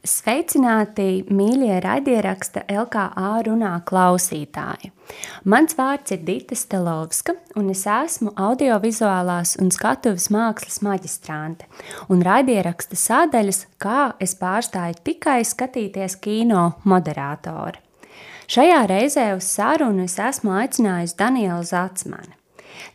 [0.00, 4.88] Sveicināti, mīļie raidieraksta LKA runā klausītāji!
[5.44, 11.68] Mans vārds ir Dita Stelovska, un es esmu audiovizuālās un skatuves mākslas maģistrante.
[12.08, 17.84] Un raidieraksta sādaļas, kā es pārstāju tikai skatīties kino moderātori.
[18.48, 22.39] Šajā reizē uz sarunu es esmu aicinājusi Danielu Zatsmani.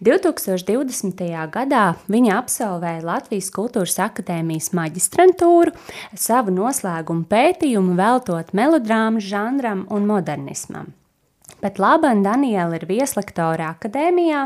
[0.06, 1.24] 2020.
[1.54, 5.76] gadā viņa absolvēja Latvijas Kultūras Akadēmijas maģistrantūru,
[6.18, 10.94] savu noslēgumu pētījumu veltot melodrāmas žanram un modernismam.
[11.66, 14.42] Bet Labana Daniela ir vieslektora akadēmijā,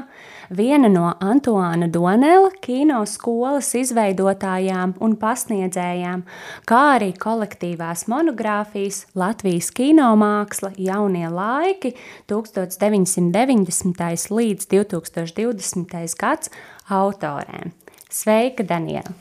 [0.55, 6.23] viena no Antoāna Donela kino skolas izveidotājām un pasniedzējām,
[6.63, 11.91] kā arī kolektīvās monogrāfijas Latvijas kinomāksla jaunie laiki
[12.31, 14.31] 1990.
[14.39, 16.17] līdz 2020.
[16.23, 16.55] gads
[16.87, 17.75] autorēm.
[18.07, 19.11] Sveika, Daniela!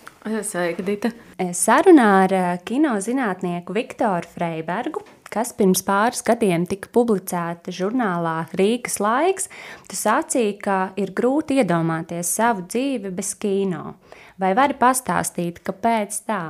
[0.47, 1.11] Sveika, Dita!
[1.51, 9.48] Sarunā ar kinozinātnieku Viktoru Freibergu kas pirms pāris gadiem tika publicēta žurnālā Rīgas laiks,
[9.89, 13.98] tu sacīji, ka ir grūti iedomāties savu dzīvi bez kino.
[14.38, 16.42] Vai vari pastāstīt, kāpēc tā?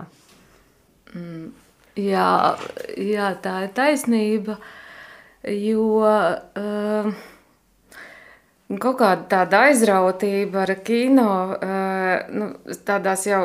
[1.14, 1.48] Mm,
[1.98, 2.28] jā,
[2.96, 4.60] jā, tā ir taisnība,
[5.44, 5.88] jo...
[6.54, 7.12] Uh,
[8.68, 11.30] Kaut kāda tāda aizrautība ar kino,
[12.36, 12.50] nu,
[12.84, 13.40] tādās jau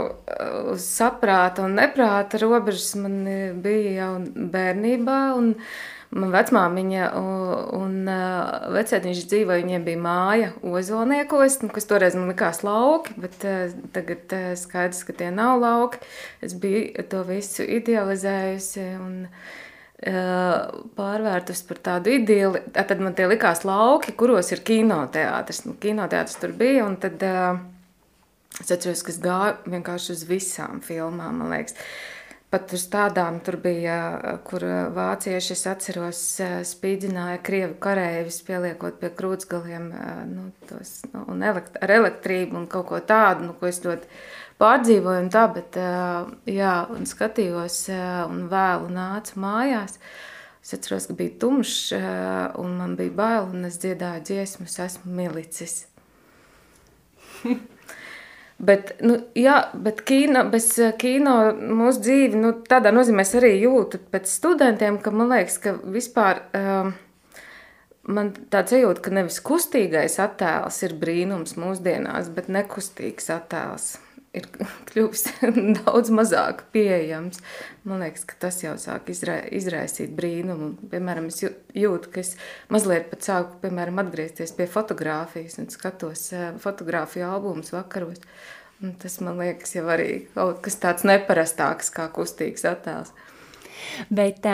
[0.74, 3.22] uz saprāta un neprāta robežas man
[3.64, 4.14] bija jau
[4.52, 5.20] bērnībā.
[5.40, 5.54] Un,
[6.14, 7.06] Man vecmāmiņa
[7.74, 7.94] un
[8.76, 13.40] vecētiņš dzīvoja, viņiem bija māja ozolniekos, nu, kas toreiz man likās lauki, bet
[13.96, 16.04] tagad skaidrs, ka tie nav lauki.
[16.46, 19.16] Es biju to visu idealizējusi un
[20.04, 22.62] pārvērtus par tādu idili.
[22.76, 25.64] Tad man tie likās lauki, kuros ir kinoteātris.
[25.68, 31.56] Nu, kinoteātris tur bija, tad es atceros, ka es gāju vienkārši uz visām filmām, man
[31.56, 31.80] liekas.
[32.54, 33.96] Pat uz tādām tur bija,
[34.46, 34.62] kur
[34.94, 36.20] vācieši, es atceros,
[36.70, 39.88] spīdzināja krievu karēvis, pieliekot pie krūtsgaliem
[40.30, 44.06] nu, tos, nu, un elekt ar elektrību un kaut ko tādu, nu, ko es ļoti
[44.64, 45.78] pārdzīvoju un tā, bet
[46.50, 47.80] jā, un skatījos
[48.30, 50.00] un vēlu nācu mājās.
[50.64, 51.92] Es atceros, ka bija tumšs
[52.62, 55.84] un man bija bail un es dziedāju dziesmas, esmu milicis.
[58.64, 60.70] Bet, nu, jā, bet kino, bez
[61.02, 65.74] kino mūsu dzīve, nu, tādā nozīmē es arī jūtu pēc studentiem, ka man liekas, ka
[65.82, 66.94] vispār um,
[68.08, 73.98] man tāds sajūta, ka nevis kustīgais attēls ir brīnums mūsdienās, bet nekustīgs attēls
[74.34, 74.48] ir
[74.90, 75.26] kļuvis
[75.80, 77.42] daudz mazāk pieejams.
[77.88, 80.74] Man liekas, ka tas jau sāk izra izraisīt brīnumu.
[80.92, 82.34] Piemēram, es jūtu, ka es
[82.74, 88.24] mazliet pat sāku piemēram, atgriezties pie fotografijas un skatos eh, fotografiju albumus vakaros.
[88.84, 93.14] Un tas man liekas jau arī kaut kas tāds neparastāks kā kustīgs attēls.
[94.14, 94.46] Bet,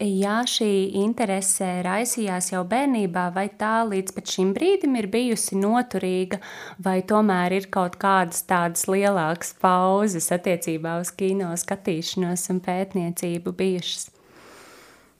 [0.00, 0.70] ja šī
[1.02, 6.40] interese raisījās jau bērnībā, vai tā līdz šim brīdim ir bijusi noturīga,
[6.82, 14.10] vai tomēr ir kaut kādas tādas lielākas pauzes attiecībā uz kino skatīšanos un pētniecību bijušas?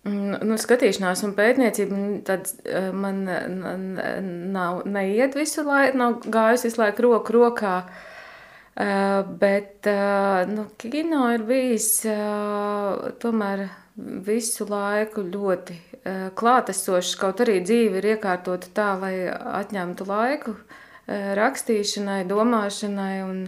[0.09, 3.25] Mm, nu, skatīšanās un pētniecība nu, tad, uh, man
[4.53, 7.81] nav neiet visu laiku, nav gājusi visu laiku roku rokā.
[7.83, 8.17] Uh, Eh,
[9.39, 13.67] bet eh, nu, kino ir bijis eh, tomēr
[14.27, 15.75] visu laiku ļoti
[16.39, 17.17] klātesošs.
[17.19, 20.55] Kaut arī dzīve ir iekārtota tā, lai atņemtu laiku
[21.09, 23.43] rakstīšanai, domāšanai un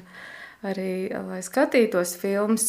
[0.66, 2.66] arī lai skatītos filmas,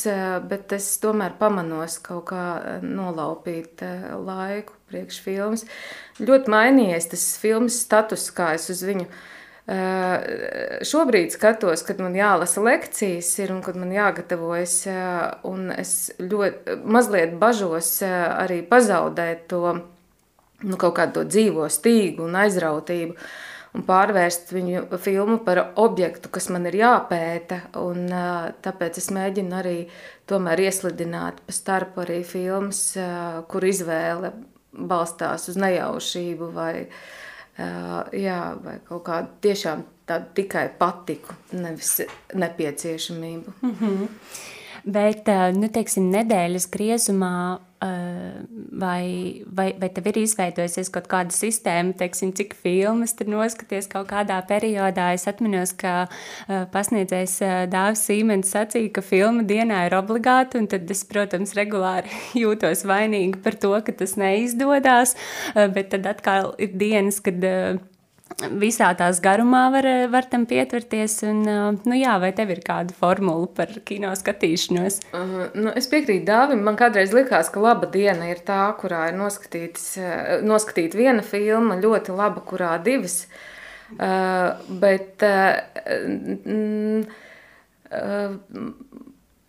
[0.48, 2.46] bet es tomēr pamanos kaut kā
[2.86, 3.84] nolaupīt
[4.22, 5.66] laiku priekš filmas.
[6.22, 9.41] Ļoti mainījies tas filmas status, kā es uz viņu Eh,
[9.72, 16.80] šobrīd skatos, kad man jālasa lekcijas, ir, un kad man jāgatavojas, eh, un es ļoti
[16.84, 19.78] mazliet bažos eh, arī pazaudēt to
[20.64, 23.16] nu, kaut kādu to dzīvo stīgu un aizrautību.
[23.72, 27.62] Un pārvērst viņu filmu par objektu, kas man ir jāpēta.
[27.80, 28.10] Un,
[28.66, 29.78] tāpēc es mēģinu arī
[30.28, 32.82] tomēr ieslidināt pa starpu arī filmas,
[33.48, 34.34] kur izvēle
[34.76, 37.00] balstās uz nejaušību vai uh,
[38.18, 42.02] jā, vai kaut kādu tiešām tādu tikai patiku, nevis
[42.34, 43.54] nepieciešamību.
[43.62, 44.08] Mm -hmm.
[44.86, 52.34] Bet, nu, teiksim, nedēļas griezumā vai, vai, vai tev ir izveidojusies kaut kāda sistēma, teiksim,
[52.38, 55.12] cik filmas tur noskaties kaut kādā periodā.
[55.16, 56.06] Es atminos, ka
[56.74, 57.40] pasniedzējs
[57.74, 62.14] Dāvis Sīmens sacīja, ka filma dienā ir obligāta, un tad es, protams, regulāri
[62.44, 65.16] jūtos vainīgi par to, ka tas neizdodas,
[65.56, 67.42] bet tad atkal ir dienas, kad
[68.62, 71.18] visā tās garumā var, var tam pietverties.
[71.28, 71.44] Un,
[71.86, 75.00] nu jā, vai tev ir kāda formula par kino skatīšanos?
[75.16, 76.64] Uh, nu, es piekrītu Dāvim.
[76.66, 82.44] Man kādreiz likās, ka laba diena ir tā, kurā ir noskatīta viena filma, ļoti laba,
[82.48, 83.26] kurā divas.
[83.92, 85.60] Uh, bet uh,
[86.48, 87.02] mm,
[87.92, 88.38] uh,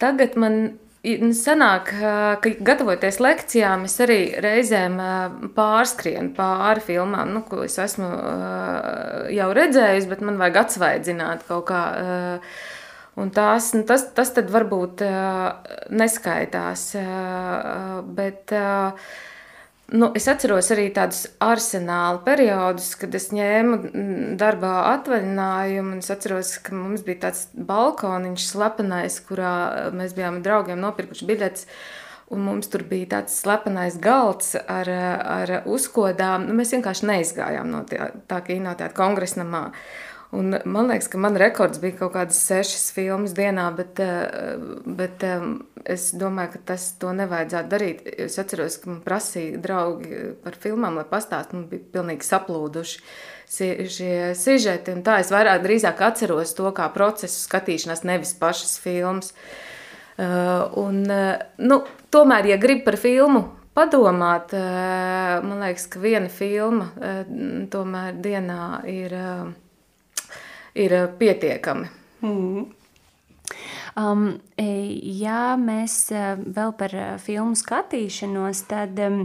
[0.02, 0.56] tagad man
[1.02, 1.88] sanāk,
[2.42, 5.00] ka gatavoties lekcijām, es arī reizēm
[5.56, 8.06] pārskrienu pāri filmām, nu, ko es esmu
[9.34, 11.82] jau redzējusi, bet man vajag atsvaidzināt kaut kā.
[13.12, 15.02] Un tās, nu, tas, tas tad varbūt
[15.92, 16.86] neskaitās.
[18.16, 18.54] Bet,
[19.92, 25.98] Nu, es atceros arī tādus arsenāla periodus, kad es ņēmu mm, darbā atvaļinājumu.
[26.00, 29.50] Es atceros, ka mums bija tāds balkoniņš, slepenais, kurā
[29.92, 31.68] mēs bijām draugiem nopirkuši biļetes.
[32.32, 36.48] Un mums tur bija tāds slepenais galds ar, ar uzkodām.
[36.48, 39.66] Nu, mēs vienkārši neizgājām no tā, tā kinoteātra kongresnamā.
[40.32, 44.54] Un man liekas, ka man rekords bija kaut kādas sešas filmas dienā, bet, eh,
[44.88, 45.42] bet eh,
[45.84, 47.98] es domāju, ka tas to nevajadzētu darīt.
[48.24, 53.02] Es atceros, ka man prasīja draugi par filmām, lai pastāstītu, man bija pilnīgi saplūduši
[53.92, 54.94] šie sižeti.
[55.04, 59.34] Tā es vairāk drīzāk atceros to kā procesu skatīšanās, nevis pašas filmas.
[60.16, 61.02] Eh, un,
[61.60, 61.78] nu,
[62.08, 64.56] tomēr, ja grib par filmu padomāt,
[65.44, 66.88] man liekas, ka viena filma
[67.72, 69.14] tomēr dienā ir
[70.74, 71.90] ir eh, pietiekami.
[72.22, 72.66] Mm.
[73.98, 74.26] Um,
[74.56, 74.66] e,
[75.20, 79.24] ja mēs eh, vēl par eh, filmu skatīšanos, tad um,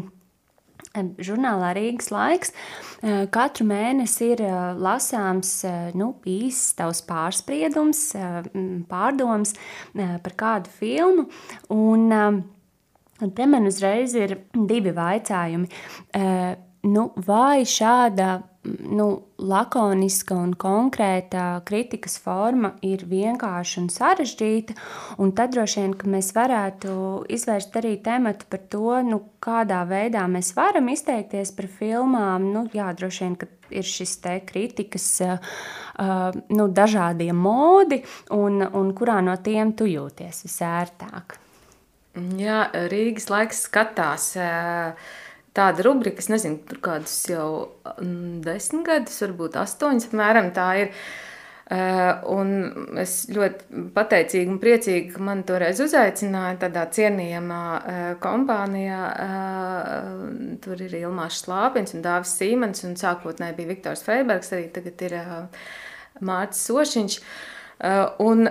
[0.98, 2.54] žurnālā Rīgas laiks
[3.30, 4.40] katru mēnesi ir
[4.82, 5.52] lasāms
[5.94, 8.00] nu, īsts tavs pārspriedums,
[8.90, 9.54] pārdoms
[9.94, 11.28] par kādu filmu.
[11.70, 15.70] Un, un te man uzreiz ir divi vaicājumi.
[16.88, 18.38] Nu, vai šāda
[18.90, 19.08] nu,
[19.38, 24.76] lakoniska un konkrēta kritikas forma ir vienkārša un sarežģīta.
[25.24, 26.94] Un tad droši vien mēs varētu
[27.34, 32.50] izvērst arī tematu par to, nu, kādā veidā mēs varam izteikties par filmām.
[32.54, 35.38] Nu, jā, droši vien, ka ir šis te kritikas uh,
[36.54, 38.02] nu, dažādie modi,
[38.36, 41.40] un, un kurā no tiem tu jūties visērtāk.
[42.38, 44.32] Jā, Rīgas laiks skatās.
[44.42, 45.16] Uh,
[45.58, 47.48] tāda rubrika, es nezinu, tur kādus jau
[47.98, 50.94] mm, desmit gadus, varbūt astoņus apmēram tā ir.
[51.68, 52.52] Uh, un
[53.02, 59.02] es ļoti pateicīga un priecīga, ka man toreiz uzaicināja tādā cienījamā uh, kompānijā.
[59.26, 65.04] Uh, tur ir Ilmārs Slāpins un Dāvis Sīmens, un sākotnēji bija Viktors Freibergs, arī tagad
[65.10, 65.18] ir
[66.24, 67.20] Mārcis Sošiņš.
[68.24, 68.48] Un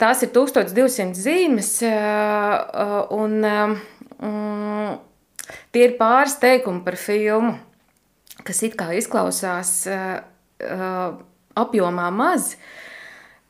[0.00, 1.74] tās ir 1200 zīmes,
[3.14, 3.76] un um,
[5.74, 7.58] Tie ir pāris teikumi par filmu,
[8.46, 10.16] kas it kā izklausās uh,
[10.64, 11.20] uh,
[11.58, 12.54] apjomā maz.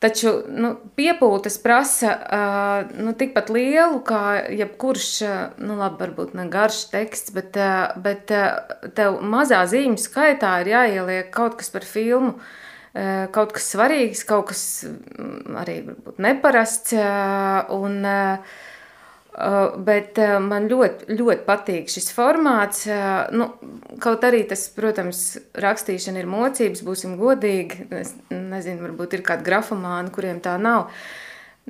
[0.05, 5.07] Taču nu, piepūtas prasa uh, nu, tikpat lielu, kā jebkurš,
[5.65, 10.75] nu, labi, varbūt ne garš teksts, bet, uh, bet uh, tev mazā zīmju skaitā ir
[10.75, 14.67] jāieliek kaut kas par filmu, uh, kaut kas svarīgs, kaut kas
[15.65, 16.93] arī varbūt neparasts.
[16.99, 18.74] Uh, un, uh, Uh,
[19.87, 22.85] bet uh, man ļoti, ļoti patīk šis formāts.
[22.87, 23.49] Uh, nu,
[24.03, 25.25] kaut arī tas, protams,
[25.59, 27.89] rakstīšana ir mocības, būsim godīgi.
[28.01, 30.91] Es nezinu, varbūt ir kādi grafomāni, kuriem tā nav.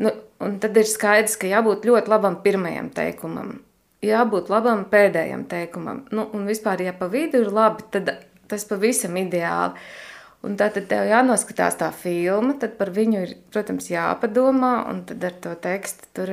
[0.00, 0.12] Nu,
[0.42, 3.56] un tad ir skaidrs, ka jābūt ļoti labam pirmajam teikumam,
[4.04, 6.02] jābūt labam pēdējam teikumam.
[6.12, 8.16] Nu, un vispār, ja pa vidu ir labi, tad
[8.50, 9.78] tas pavisam ideāli.
[9.78, 10.13] Uh,
[10.44, 15.38] Un tad tev jānoskatās tā filma, tad par viņu ir, protams, jāpadomā, un tad ar
[15.40, 16.32] to tekstu tur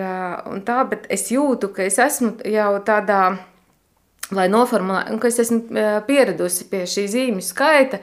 [0.52, 3.22] un tā, bet es jūtu, ka es esmu jau tādā,
[4.36, 8.02] lai noformulētu, un ka es esmu pieradusi pie šī zīmju skaita,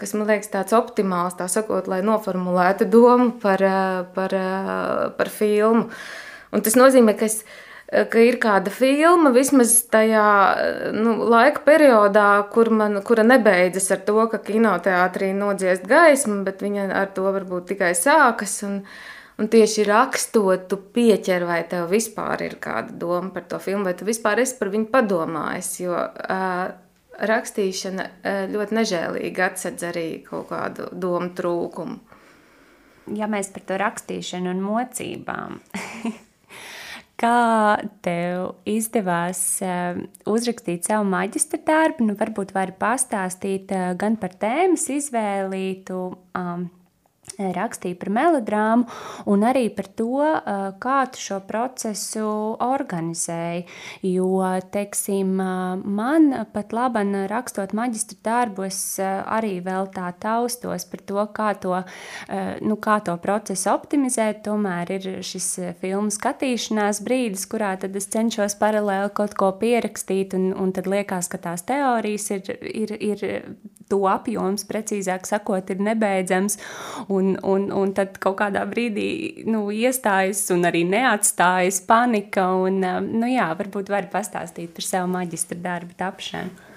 [0.00, 3.64] kas man liekas tāds optimāls, tā sakot, lai noformulētu domu par,
[4.12, 4.36] par,
[5.16, 5.88] par filmu.
[6.52, 7.40] Un tas nozīmē, ka es
[7.92, 10.26] ka ir kāda filma, vismaz tajā
[10.96, 16.88] nu, laika periodā, kur man, kura nebeidzas ar to, ka kinoteātrī nodziest gaismu, bet viņa
[17.02, 18.56] ar to varbūt tikai sākas.
[18.68, 18.80] Un,
[19.36, 23.94] un tieši rakstot, tu pieķer, vai tev vispār ir kāda doma par to filmu, vai
[23.98, 25.70] tu vispār esi par viņu padomājis.
[25.84, 26.64] Jo uh,
[27.32, 32.00] rakstīšana uh, ļoti nežēlīgi atsedz arī kaut kādu domu trūkumu.
[33.18, 35.58] Ja mēs par to rakstīšanu un mocībām.
[37.22, 42.08] Kā tev izdevās uh, uzrakstīt savu maģistra darbu?
[42.08, 46.00] Nu, varbūt vari pastāstīt uh, gan par tēmas izvēlītu,
[47.38, 48.86] rakstīja par melodrāmu
[49.30, 50.20] un arī par to,
[50.82, 52.26] kā tu šo procesu
[52.62, 53.64] organizēji.
[54.06, 54.28] Jo,
[54.72, 61.52] teiksim, man pat labi rakstot maģistra darbu, es arī vēl tā taustos par to, kā
[61.60, 61.82] to,
[62.62, 64.42] nu, kā to procesu optimizēt.
[64.46, 65.48] Tomēr ir šis
[65.80, 71.30] filmu skatīšanās brīdis, kurā tad es cenšos paralēli kaut ko pierakstīt, un, un tad liekas,
[71.32, 73.26] ka tās teorijas ir, ir, ir
[73.92, 76.58] to apjoms, precīzāk sakot, ir nebeidzams.
[77.12, 82.48] Un, un, un tad kaut kādā brīdī nu, iestājas un arī neatstājas panika.
[82.64, 86.68] Un, um, nu, jā, varbūt var pastāstīt par savu maģistra darbu tapšanu.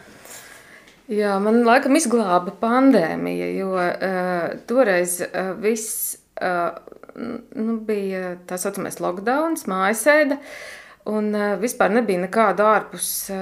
[1.13, 6.74] Jā, man laikam izglāba pandēmija, jo uh, toreiz uh, viss uh,
[7.15, 10.39] nu, bija tā saucamais lockdown, mājasēde.
[10.39, 13.42] Uh, Un uh, vispār nebija nekāda ārpus uh,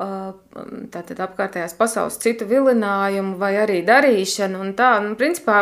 [0.00, 0.62] uh,
[0.94, 4.62] tātad apkārtējās pasaules citu vilinājumu vai arī darīšanu.
[4.64, 5.58] Un tā, nu, principā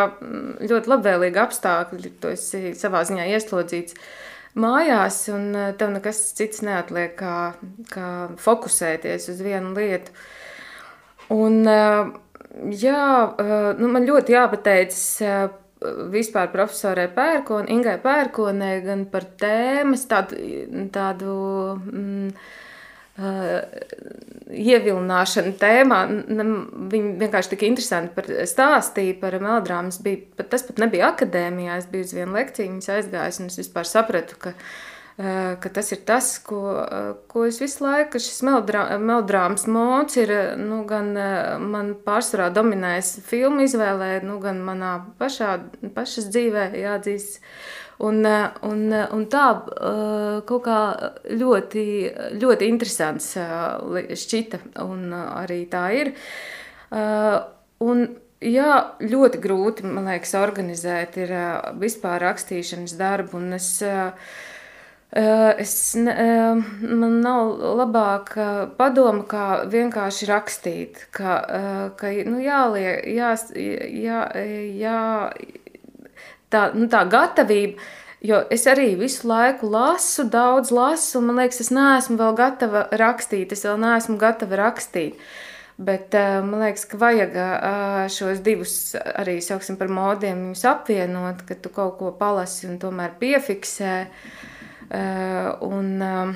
[0.63, 3.99] ļoti labvēlīgi apstākļi, tu esi savā ziņā ieslodzīts
[4.57, 7.35] mājās, un tev nekas cits neatliek kā,
[7.91, 8.07] kā
[8.39, 10.15] fokusēties uz vienu lietu.
[11.35, 11.67] Un,
[12.71, 13.03] jā,
[13.77, 15.03] nu, man ļoti jāpateicas
[16.13, 20.39] vispār profesorai Pērkonai, Ingai Pērkonai, gan par tēmas tādu,
[20.93, 21.35] tādu
[21.77, 22.31] mm,
[23.21, 23.53] uh,
[24.47, 26.01] ievilināšanu tēmā.
[26.93, 30.01] Viņi vienkārši tik interesanti par stāstīja par melodrāmas.
[30.03, 33.89] Bija, tas pat nebija akadēmijā, es biju uz vienu lekciju, viņas aizgājis, un es vispār
[33.89, 34.85] sapratu, ka Eh,
[35.17, 36.59] ka tas ir tas, ko,
[37.25, 40.29] ko es visu laiku, šis melodrā, melodrāmas mods ir,
[40.61, 41.09] nu, gan
[41.71, 45.55] man pārsvarā dominējis filmu izvēlē, nu, gan manā pašā,
[45.95, 47.41] pašas dzīvē jāatzīst.
[48.05, 48.21] Un,
[48.61, 49.45] un, un tā
[50.45, 50.81] kaut kā
[51.33, 51.85] ļoti,
[52.37, 53.31] ļoti interesants
[54.21, 56.13] šķita, un arī tā ir.
[56.93, 58.07] Un,
[58.37, 61.31] Jā, ļoti grūti, man liekas, organizēt ir
[61.81, 64.11] vispār rakstīšanas darbu, un es uh,
[65.15, 71.37] Es, man nav labāka padoma, kā vienkārši rakstīt, ka,
[71.95, 74.25] ka nu, jāliek, jā, jā,
[74.75, 74.97] jā,
[76.51, 77.79] tā, nu, tā gatavība,
[78.19, 82.83] jo es arī visu laiku lasu, daudz lasu, un man liekas, es neesmu vēl gatava
[82.91, 85.15] rakstīt, es vēl neesmu gatava rakstīt.
[85.77, 87.39] Bet man liekas, ka vajag
[88.11, 93.15] šos divus arī sauksim par modiem, viņus apvienot, ka tu kaut ko palasi un tomēr
[93.21, 93.95] piefiksē.
[94.01, 94.53] Eh,
[94.91, 96.35] un, eh,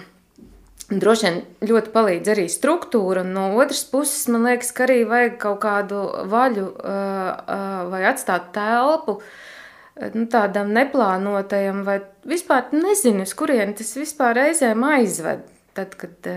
[0.91, 1.37] Droši vien
[1.69, 6.01] ļoti palīdz arī struktūra, un no otras puses, man liekas, ka arī vajag kaut kādu
[6.27, 7.61] vaļu eh,
[7.93, 9.21] vai atstāt telpu
[10.11, 15.47] nu, tādam neplānotajam, vai vispār nezinu, uz kurieni tas vispār reizēm aizved,
[15.79, 16.29] tad, kad,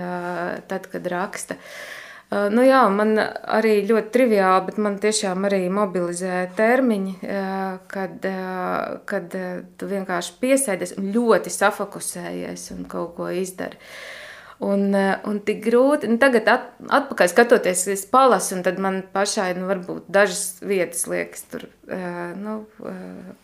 [0.71, 1.59] tad, kad raksta.
[1.59, 2.04] Uh,
[2.55, 7.15] nu jā, man arī ļoti triviāli, bet man tiešām arī mobilizē termiņi,
[7.93, 8.27] kad,
[9.11, 9.39] kad
[9.79, 13.81] tu vienkārši piesēdies un ļoti safokusējies un kaut ko izdari.
[14.65, 19.49] Un, un tik grūti, un tagad at, atpakaļ skatoties, es palasu, un tad man pašai,
[19.59, 21.67] nu, varbūt dažas vietas liekas tur,
[22.39, 22.61] nu,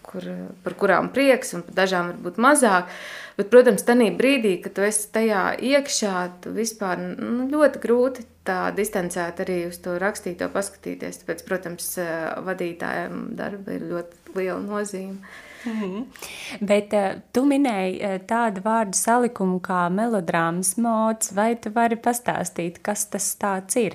[0.07, 0.29] kur,
[0.63, 2.95] par kurām prieks, un par dažām varbūt mazāk.
[3.37, 8.59] Bet, protams, tajā brīdī, kad tu esi tajā iekšā, tu vispār nu, ļoti grūti tā
[8.75, 11.23] distancēt arī uz to rakstīto paskatīties.
[11.23, 11.93] Tāpēc, protams,
[12.49, 15.21] vadītājiem darba ir ļoti liela nozīme.
[15.65, 16.05] Mm -hmm.
[16.61, 22.79] Bet uh, tu minēji uh, tādu vārdu salikumu kā melodrāmas mods, vai tu vari pastāstīt,
[22.83, 23.95] kas tas tāds ir?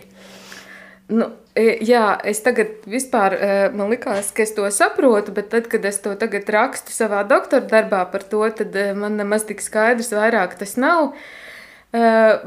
[1.07, 5.67] Nu, e, jā, es tagad vispār, e, man likās, ka es to saprotu, bet tad,
[5.67, 9.62] kad es to tagad rakstu savā doktora darbā par to, tad e, man nemaz tik
[9.62, 11.03] skaidrs vairāk tas nav.
[11.03, 11.44] Uh,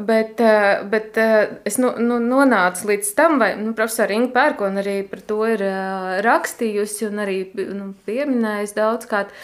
[0.08, 4.82] bet, uh, bet uh, es nu, nu, nonācu līdz tam, vai nu, profesora Inga Pērkona
[4.82, 5.64] arī par to ir
[6.26, 9.34] rakstījusi un arī nu, pieminējusi daudzkārt.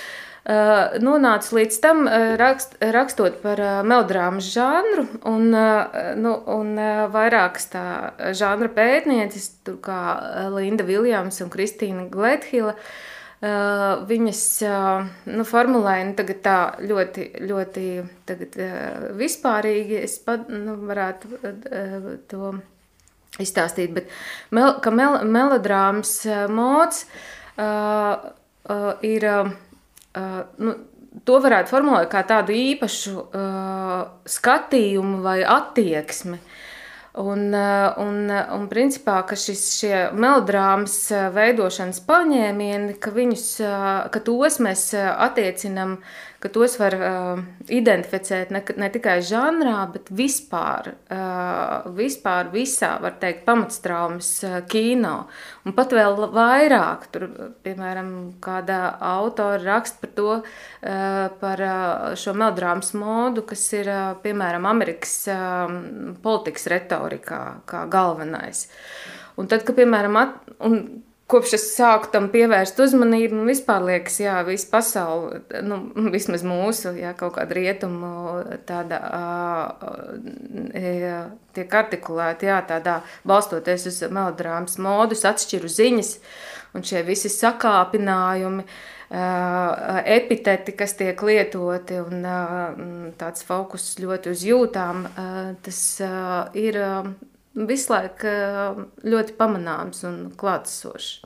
[1.01, 2.03] Nonācu līdz tam,
[2.37, 5.47] rakst, rakstot par melodrāmas žanru, un,
[6.21, 6.75] nu, un
[7.15, 7.85] vairākas tā
[8.37, 10.03] žanra pētnieces, kā
[10.53, 12.75] Linda Viljams un Kristīna Glethila.
[12.77, 13.14] Uh,
[13.45, 17.83] Uh, viņas uh, nu, formulēja nu, tā ļoti, ļoti
[18.25, 19.99] tagad, uh, vispārīgi.
[20.07, 21.41] Es pat nu, varētu
[22.31, 22.55] to
[23.43, 24.09] izstāstīt, bet
[24.55, 26.17] mel, ka mel, melodrāmas
[26.55, 27.05] mods
[29.05, 29.29] ir.
[30.15, 30.77] Nu,
[31.27, 33.99] to varētu formulēt kā tādu īpašu uh,
[34.31, 36.39] skatījumu vai attieksmi.
[36.39, 36.54] Uh,
[37.15, 39.63] Un, eh, un, eh, un principā, ka šis,
[40.19, 43.45] melodrāmas eh, veidošanas paņēmieni, ka, viņus,
[44.11, 46.01] ka tos mēs attiecinam,
[46.45, 47.39] ka tos var uh,
[47.73, 55.15] identificēt ne, ne tikai žanrā, bet vispār, uh, vispār visā, var teikt, pamatstraumas uh, kino.
[55.65, 57.25] Un pat vēl vairāk, tur,
[57.65, 58.11] piemēram,
[58.45, 58.83] kāda
[59.15, 65.17] autora raksta par to, uh, par uh, šo melodrāmas modu, kas ir, uh, piemēram, Amerikas
[65.33, 65.73] uh,
[66.21, 67.41] politikas retorikā
[67.73, 68.67] kā galvenais.
[69.41, 70.83] Un tad, kad, piemēram, at, un
[71.35, 75.81] kopš es sāku tam pievērst uzmanību, man vispār liekas, jā, visa pasaule, nu,
[76.15, 78.13] vismaz mūsu, jā, kaut kāda rietumu
[78.69, 79.01] tāda
[80.79, 81.19] jā,
[81.59, 86.17] tiek artikulēta, jā, tādā balstoties uz melodrāmas modus, atšķiru ziņas,
[86.75, 88.65] un šie visi sakāpinājumi,
[90.15, 95.07] epiteti, kas tiek lietoti, un tāds fokus ļoti uz jūtām,
[95.67, 95.85] tas
[96.59, 96.83] ir
[97.55, 101.23] visu laiku eh, ļoti pamanāms un klātesošs.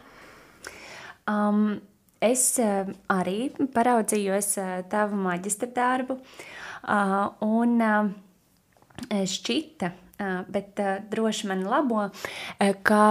[1.28, 1.80] Um,
[2.24, 7.82] es uh, arī paraudzījos uh, tavu maģistra darbu, uh, un
[9.08, 9.92] šķita,
[10.50, 10.80] bet
[11.12, 12.08] droši man labo,
[12.82, 13.02] ka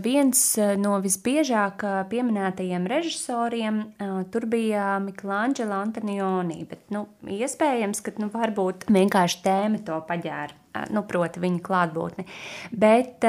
[0.00, 0.40] viens
[0.80, 3.82] no visbiežāk pieminētajiem režisoriem
[4.32, 11.02] tur bija Miklāņģela Antonioni, bet nu, iespējams, ka nu, varbūt vienkārši tēma to paģēra nu,
[11.08, 12.26] proti, viņa klātbūtni.
[12.72, 13.24] Bet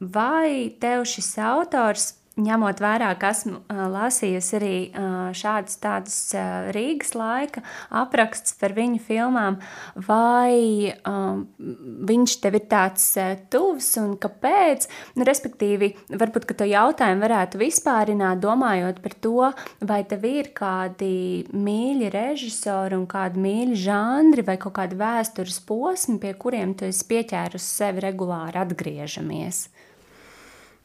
[0.00, 4.74] vai tev šis autors ņemot vērā, ka esmu lasījusi arī
[5.36, 6.18] šādus tādus
[6.74, 7.62] Rīgas laika
[8.00, 9.58] aprakstus par viņu filmām,
[10.06, 10.94] vai
[12.08, 13.06] viņš tev ir tāds
[13.52, 14.86] tuvs un kāpēc?
[15.18, 19.50] Nu, respektīvi, varbūt, ka to jautājumu varētu vispārināt, domājot par to,
[19.82, 26.20] vai tev ir kādi mīļi režisori un kādi mīļi žanri vai kaut kādi vēstures posmi,
[26.22, 29.66] pie kuriem tu esi pieķērusi sevi regulāri atgriežamies.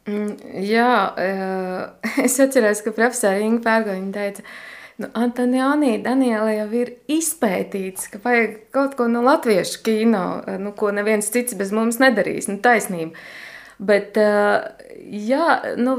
[0.04, 0.36] Mm,
[0.68, 4.42] jā, eh, es atceros, ka profesora Inga Pērgoņa teica,
[5.00, 10.74] nu, Antoniānī Daniela jau ir izpētīts, ka vajag kaut ko no latviešu kino, eh, nu,
[10.76, 13.16] ko neviens cits bez mums nedarīs, nu, taisnība.
[13.80, 14.68] Bet, eh,
[15.24, 15.48] jā,
[15.80, 15.96] nu,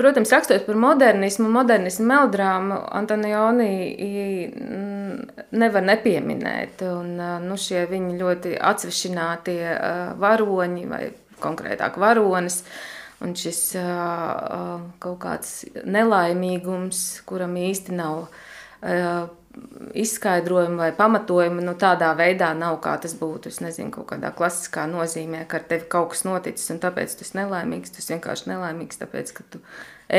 [0.00, 3.70] protams, rakstot par modernismu, modernismu melodrāmu, Antonioni
[5.52, 6.82] nevar nepieminēt.
[6.88, 7.14] Un,
[7.46, 9.60] nu, šie viņi ļoti atsvešinātie
[10.18, 11.04] varoņi vai
[11.42, 12.62] konkrētāk varonis.
[13.22, 13.76] Un šis
[15.02, 15.52] kaut kāds
[15.86, 18.24] nelaimīgums, kuram īsti nav
[19.94, 23.52] izskaidrojuma vai pamatojuma, nu tādā veidā nav, kā tas būtu.
[23.52, 27.26] Es nezinu, kaut kādā klasiskā nozīmē, ka ar tevi kaut kas noticis, un tāpēc tu
[27.26, 27.92] esi nelaimīgs.
[27.92, 29.60] Tu esi vienkārši nelaimīgs, tāpēc, ka tu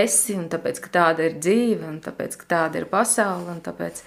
[0.03, 4.03] esi, un tāpēc, ka tāda ir dzīve, un tāpēc, ka tāda ir pasaule, un tāpēc,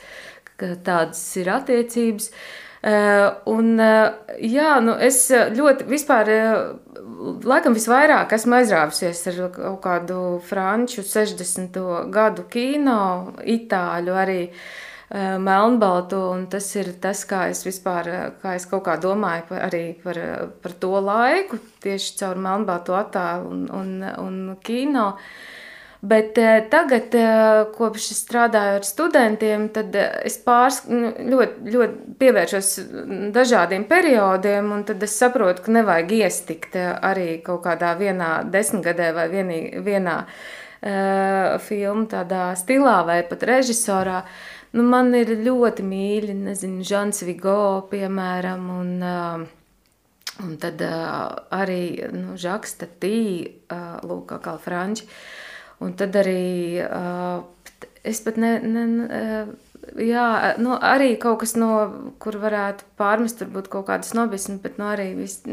[0.57, 2.31] ka tādas ir attiecības.
[2.31, 6.31] Uh, un, uh, jā, nu es ļoti vispār
[7.47, 11.79] laikam visvairāk esmu aizrāvusies ar kaut kādu franču 60.
[12.15, 14.43] gadu kino, itāļu arī.
[15.07, 16.19] Eh, melnbaltu,
[16.51, 18.09] tas ir tas, kā es vispār,
[18.43, 20.19] kā es kaut kā domāju par, arī par,
[20.59, 23.93] par to laiku, tieši caur melnbaltu attēlu un, un,
[24.25, 25.13] un kino.
[25.13, 25.56] Uh,
[26.01, 31.71] Bet eh, tagad, eh, kopš es strādāju ar studentiem, tad eh, es pārs, nu, ļoti,
[31.73, 32.69] ļoti pievēršos
[33.33, 39.25] dažādiem periodiem, un tad es saprotu, ka nevajag iestikt arī kaut kādā vienā desmitgadē vai
[39.33, 44.21] vienī, vienā uh, filmu tādā stilā vai pat režisorā.
[44.77, 52.13] Nu, man ir ļoti mīļi, nezinu, Žants Vigo, piemēram, un, uh, un tad uh, arī
[52.13, 53.19] nu, Žaks Tatī,
[53.73, 55.09] uh, lūk, kā franči.
[55.09, 55.46] Uh,
[55.85, 56.81] Un tad arī
[58.07, 58.57] es pat ne.
[58.65, 59.55] ne uh,
[59.97, 61.69] Jā, nu, arī kaut kas, no
[62.21, 65.13] kur varētu pārmest, varbūt kaut kāda snobisma, bet nu, arī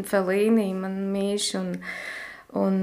[0.10, 1.70] Felīnī man mīš un,
[2.58, 2.80] un,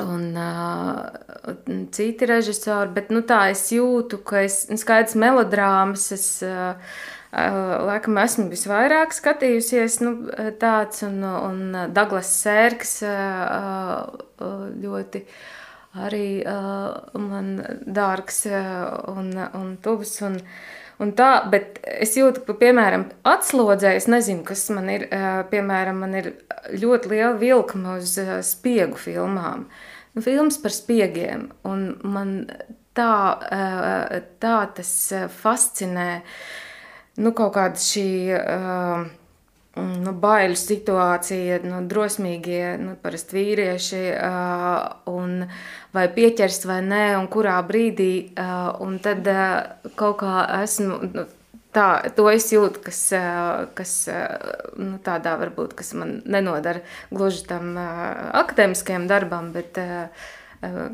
[0.00, 1.52] un uh,
[1.92, 6.96] citi režisori, bet nu, tā es jūtu, ka es nu, skaidrs melodrāmas, es uh,
[7.36, 10.14] laikam esmu visvairāk skatījusies nu,
[10.60, 12.98] tāds, un, un Douglas Sērks
[14.80, 15.22] ļoti
[15.96, 17.52] arī uh, man
[17.86, 18.44] dārgs
[19.12, 20.14] un, un tuvs.
[20.26, 20.38] Un,
[21.02, 26.02] un tā, bet es jūtu, ka, piemēram, atslodzē, es nezinu, kas man ir, uh, piemēram,
[26.04, 26.32] man ir
[26.76, 29.66] ļoti liela vilkme uz uh, spiegu filmām.
[30.16, 32.38] Nu, filmas par spiegiem, un man
[32.96, 34.92] tā, uh, tā tas
[35.40, 36.10] fascinē,
[37.20, 38.08] nu, kaut kāda šī.
[38.40, 39.06] Uh,
[39.76, 45.44] nu, bailu situācija, nu, drosmīgie, nu, vīrieši, uh, un
[45.92, 51.26] vai pieķers vai nē, un kurā brīdī, uh, un tad uh, kaut kā esmu, nu,
[51.76, 53.02] tā, to es jūtu, kas,
[53.76, 53.92] kas
[54.80, 56.80] nu, tādā varbūt, kas man nenodara
[57.12, 60.08] gluži tam akadēmiskajam darbam, bet uh,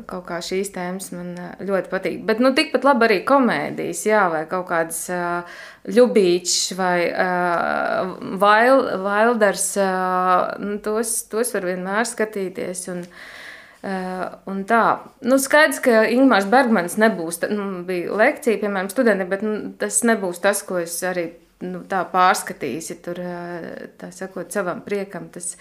[0.09, 2.17] kaut kā šīs tēmas man ļoti patīk.
[2.27, 9.69] Bet nu, tikpat labi arī komēdijas, jā, vai kaut kādas uh, ļubīčs vai uh, Wilders,
[9.81, 12.89] uh, nu, tos, tos var vienmēr skatīties.
[12.95, 13.07] Un,
[13.83, 14.77] Uh, un tā,
[15.27, 17.41] nu, skaidrs, ka Ingūns Bergmans nebūs.
[17.51, 21.25] Nu, bija lekcija, piemēram, studentiem, bet nu, tas nebūs tas, ko es arī
[21.63, 22.99] nu, tā pārskatīsi.
[23.05, 23.21] Tur,
[23.99, 25.53] tā sakot, savam priekam, tas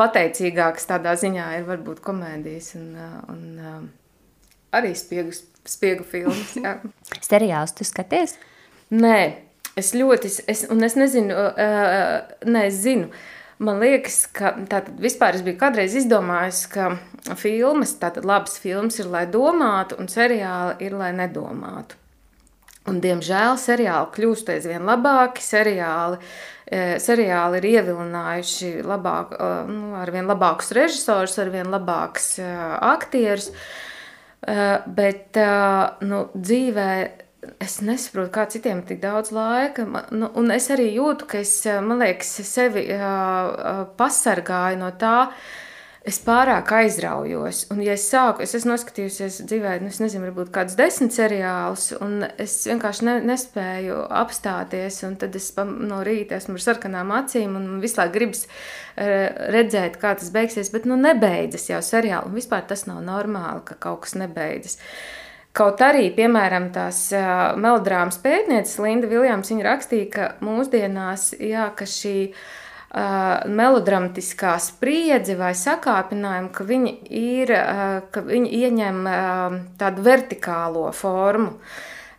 [0.00, 2.86] pateicīgāks tādā ziņā ir varbūt komēdijas un,
[3.30, 3.90] un
[4.76, 5.34] arī spiegu,
[5.68, 6.56] spiegu filmas.
[7.30, 8.38] Seriāls tu skaties?
[8.90, 9.18] Nē,
[9.78, 11.36] es ļoti, es, un es nezinu,
[12.50, 13.12] nē, es zinu,
[13.60, 16.94] Man liekas, ka tātad vispār es biju kādreiz izdomājis, ka
[17.36, 21.99] filmas, tātad labas filmas ir, lai domātu, un seriāli ir, lai nedomātu.
[22.88, 25.44] Un, diemžēl seriāli kļūst aizvien labāki.
[25.44, 26.16] Seriāli,
[27.02, 29.34] seriāli ir ievilinājuši labāk,
[29.68, 33.50] nu, ar vien labākus režisorus, ar vien labākus aktierus.
[34.40, 35.36] Bet
[36.08, 36.92] nu, dzīvē
[37.60, 39.84] es nesaprotu, kā citiem ir tik daudz laika.
[40.16, 42.86] Nu, un es arī jūtu, ka es, liekas, sevi
[44.00, 45.16] pasargāju no tā.
[46.00, 47.66] Es pārāk aizraujos.
[47.74, 51.90] Un, ja es sāku, es esmu noskatījusies dzīvē, nu, es nezinu, varbūt kādus desmit seriālus,
[52.00, 55.02] un es vienkārši ne, nespēju apstāties.
[55.20, 58.46] Tad es no rīta esmu ar sarkanām acīm, un visu laiku gribas
[58.96, 60.72] redzēt, kā tas beigsies.
[60.72, 64.80] Bet nu, nebeidzas jau seriāli, un vispār tas nav normāli, ka kaut kas nebeidzas.
[65.52, 72.30] Kaut arī, piemēram, tās uh, melodrāmas pētnieces Linda Viljams rakstīja, ka mūsdienās jā, ka šī
[72.90, 80.90] uh, melodramatiskā spriedze vai sakāpinājumi, ka viņi, ir, uh, ka viņi ieņem uh, tādu vertikālo
[80.96, 81.56] formu.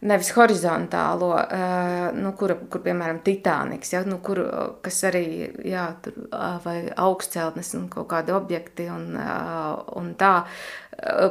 [0.01, 4.41] Nevis horizontālo, uh, nu, kur, kur, piemēram, Titaniks, ja, nu, kur,
[4.81, 5.25] kas arī
[5.69, 10.39] jā, tur, uh, vai augstceltnes un kaut kādi objekti, un, uh, un tā,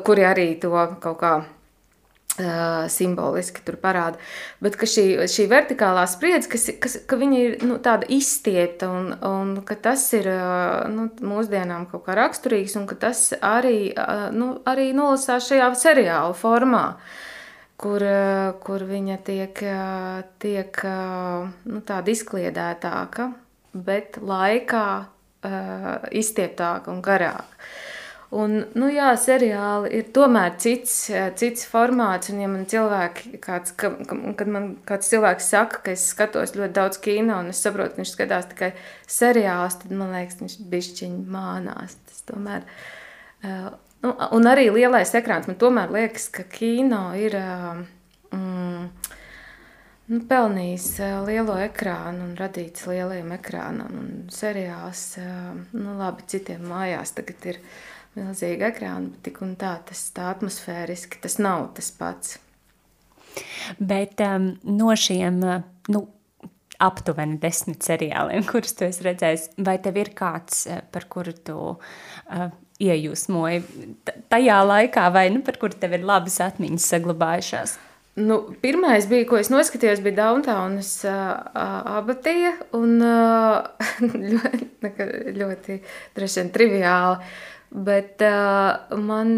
[0.07, 0.71] kuri arī to
[1.03, 1.60] kaut kā Uh,
[2.93, 4.21] simboliski tur parāda.
[4.63, 9.77] Bet šī, šī vertikālā spriedze, kas, kas ka ir nu, tāda izstiepta un, un ka
[9.77, 14.91] tas ir uh, nu, mūsdienām kaut kā raksturīgs un ka tas arī, uh, nu, arī
[14.97, 16.85] nolasās šajā seriāla formā,
[17.81, 18.05] kur,
[18.61, 19.63] kur viņa tiek,
[20.43, 23.31] tiek nu, tāda izkliedētāka,
[23.73, 24.89] bet laikā
[26.13, 27.47] izstieptāka un garāka.
[28.31, 30.93] Un, nu, jā, seriāli ir tomēr cits,
[31.41, 32.31] cits formāts.
[32.31, 33.91] Un, ja man cilvēki, kāds, ka,
[34.39, 38.05] kad man kāds cilvēks saka, ka es skatos ļoti daudz kino, un es saprotu, ka
[38.05, 38.71] viņš skatās tikai
[39.11, 41.99] seriālus, tad man liekas, viņš bišķiņi mānās.
[42.07, 42.71] Tas tomēr,
[43.43, 43.71] uh,
[44.07, 45.51] nu, un arī lielais ekrāns.
[45.51, 47.35] Man tomēr liekas, ka kino ir.
[47.35, 47.83] Uh,
[48.31, 48.91] mm,
[50.11, 50.89] nu, pelnījis
[51.27, 53.91] lielo ekrānu un radīts lieliem ekrānam.
[53.91, 55.05] Un seriāls,
[55.75, 57.65] nu, labi, citiem mājās tagad ir
[58.19, 62.39] milzīgu ekrānu, bet tik un tā tas tā atmosfēriski tas nav tas pats.
[63.79, 65.61] Bet um, no šiem, uh,
[65.95, 66.07] nu,
[66.81, 71.59] aptuveni desmit seriāliem, kurus tu esi redzējis, vai tev ir kāds, uh, par kuru tu
[71.77, 72.49] uh,
[72.81, 73.63] iejūsmoji
[74.33, 77.77] tajā laikā, vai nu, par kuru tev ir labas atmiņas saglabājušās?
[78.21, 81.29] Nu, pirmais bija, ko es noskatījos, bija Downtownas uh,
[82.01, 83.63] abatija, un uh,
[84.35, 85.07] ļoti,
[85.39, 85.79] ļoti,
[86.19, 87.31] droši vien triviāli
[87.71, 89.37] Bet uh, man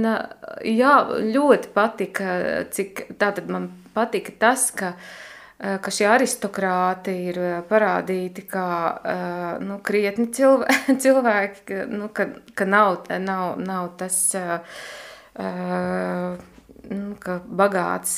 [0.64, 2.36] jā, ļoti patika,
[2.72, 4.94] cik tātad man patika tas, ka,
[5.58, 8.68] ka šie aristokrāti ir parādīti kā
[9.60, 14.16] nu, krietni cilvēki, cilvēki ka, nu, ka, ka nav, nav, nav tas,
[16.88, 18.16] nu, ka bagāts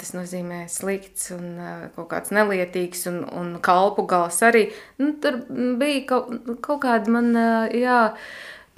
[0.00, 1.60] tas nozīmē slikts un
[1.98, 4.70] kaut kāds nelietīgs un, un kalpu gals arī.
[4.98, 6.32] Nu, tur bija kaut,
[6.64, 7.30] kaut kāda man,
[7.76, 8.00] jā,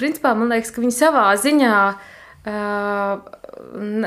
[0.00, 1.76] principā man liekas, ka viņi savā ziņā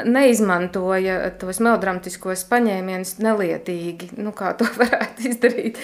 [0.06, 5.80] neizmantoja tos melodramatiskos paņēmienus nelietīgi, nu, kā to varētu izdarīt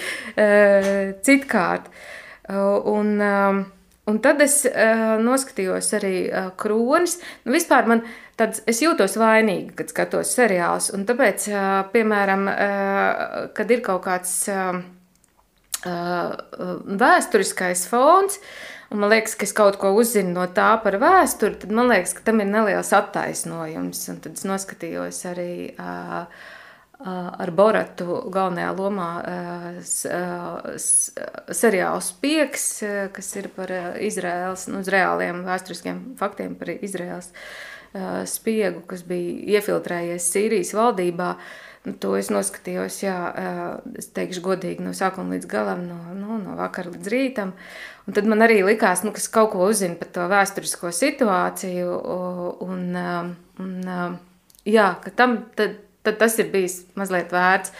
[1.25, 1.89] citkārt.
[2.45, 3.15] Un,
[4.05, 4.59] un tad es
[5.25, 6.15] noskatījos arī
[6.61, 7.17] kronis.
[7.43, 8.03] Nu, vispār man
[8.39, 11.49] tāds, es jūtos vainīgi, kad skatos seriālus, un tāpēc,
[11.95, 12.45] piemēram,
[13.57, 14.37] kad ir kaut kāds
[15.85, 21.59] vēsturiskais fons, uh, un man liekas, ka es kaut ko uzzinu no tā par vēsturi,
[21.63, 24.03] tad man liekas, ka tam ir neliels attaisnojums.
[24.13, 26.25] Un tad es noskatījos arī uh,
[26.99, 30.73] uh, ar Boratu galvenajā lomā uh, uh,
[31.61, 37.31] seriālu Spieks, uh, kas ir par uh, Izraels, nu, uz reāliem vēsturiskiem faktiem par Izraels
[37.31, 41.35] uh, spiegu, kas bija iefiltrējies Sīrijas valdībā.
[41.85, 43.15] Nu, to es noskatījos, jā,
[43.93, 47.51] es teikšu godīgi, no sākuma līdz galam, no, nu, no vakara līdz rītam.
[48.05, 51.93] Un tad man arī likās, nu, ka es kaut ko uzzinu par to vēsturisko situāciju.
[52.65, 52.83] Un,
[53.63, 53.71] un,
[54.69, 57.73] jā, ka tam tad, tad tas ir bijis mazliet vērts.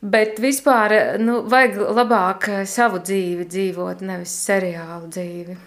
[0.00, 5.58] Bet vispār nu, vajag labāk savu dzīvi dzīvot, nevis seriālu dzīvi.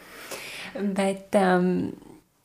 [0.97, 1.67] Bet um,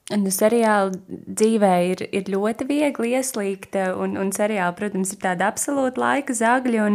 [0.09, 0.95] Nu, seriāla
[1.37, 6.87] dzīvē ir, ir ļoti viegli ieslīgt, un, un seriāli, protams, ir tāda absolūta laika zagļa.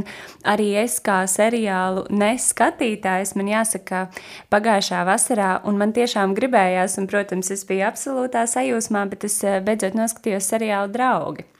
[0.49, 4.07] Arī es, kā seriālu neskatītājs, man jāsaka,
[4.49, 9.61] pagājušā vasarā, un man tiešām gribējās, un, protams, es biju absolūtā sajūsmā, bet es eh,
[9.61, 11.52] beidzot noskatījos seriālu draugi.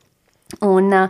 [0.64, 1.08] Un, uh,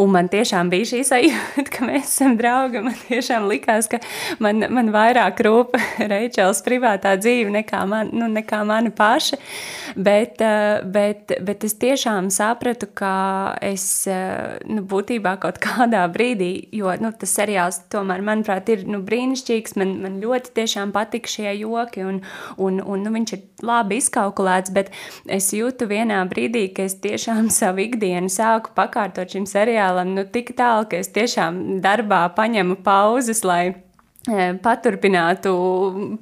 [0.00, 2.82] un man tiešām bija šī sajūta, ka mēs esam draugi.
[2.84, 4.00] Man tiešām likās, ka
[4.42, 5.76] man, man vairāk rūp
[6.12, 9.40] Reičels privātā dzīve nekā, man, nu, nekā mana paša.
[9.96, 13.14] Bet, uh, bet, bet es tiešām sapratu, ka
[13.64, 19.02] es uh, nu, būtībā kaut kādā brīdī, jo nu, tas seriāls tomēr, manuprāt, ir nu,
[19.06, 19.78] brīnišķīgs.
[19.80, 22.20] Man, man ļoti tiešām patika šie joki, un,
[22.60, 24.74] un, un nu, viņš ir labi izkalkulēts.
[24.76, 24.92] Bet
[25.30, 30.56] es jūtu vienā brīdī, ka es tiešām savu ikdienu sāku pakārtot šim seriālam nu, tik
[30.58, 35.52] tālu, ka es tiešām darbā paņemu pauzes, lai e, paturpinātu,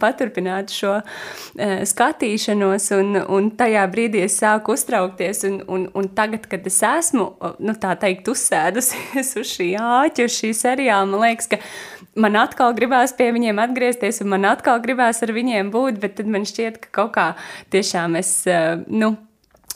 [0.01, 5.45] paturpinātu šo uh, skatīšanos, un, un tajā brīdī es sāku uztraukties.
[5.49, 10.53] Un, un, un tagad, kad es esmu nu, teikt, uzsēdusies uz šī āķa, uz šī
[10.57, 11.63] seriāla, man liekas, ka
[12.19, 16.29] man atkal gribās pie viņiem atgriezties, un man atkal gribās ar viņiem būt, bet tad
[16.31, 17.31] man šķiet, ka kaut kā
[17.75, 18.37] tiešām es.
[18.47, 19.17] Uh, nu,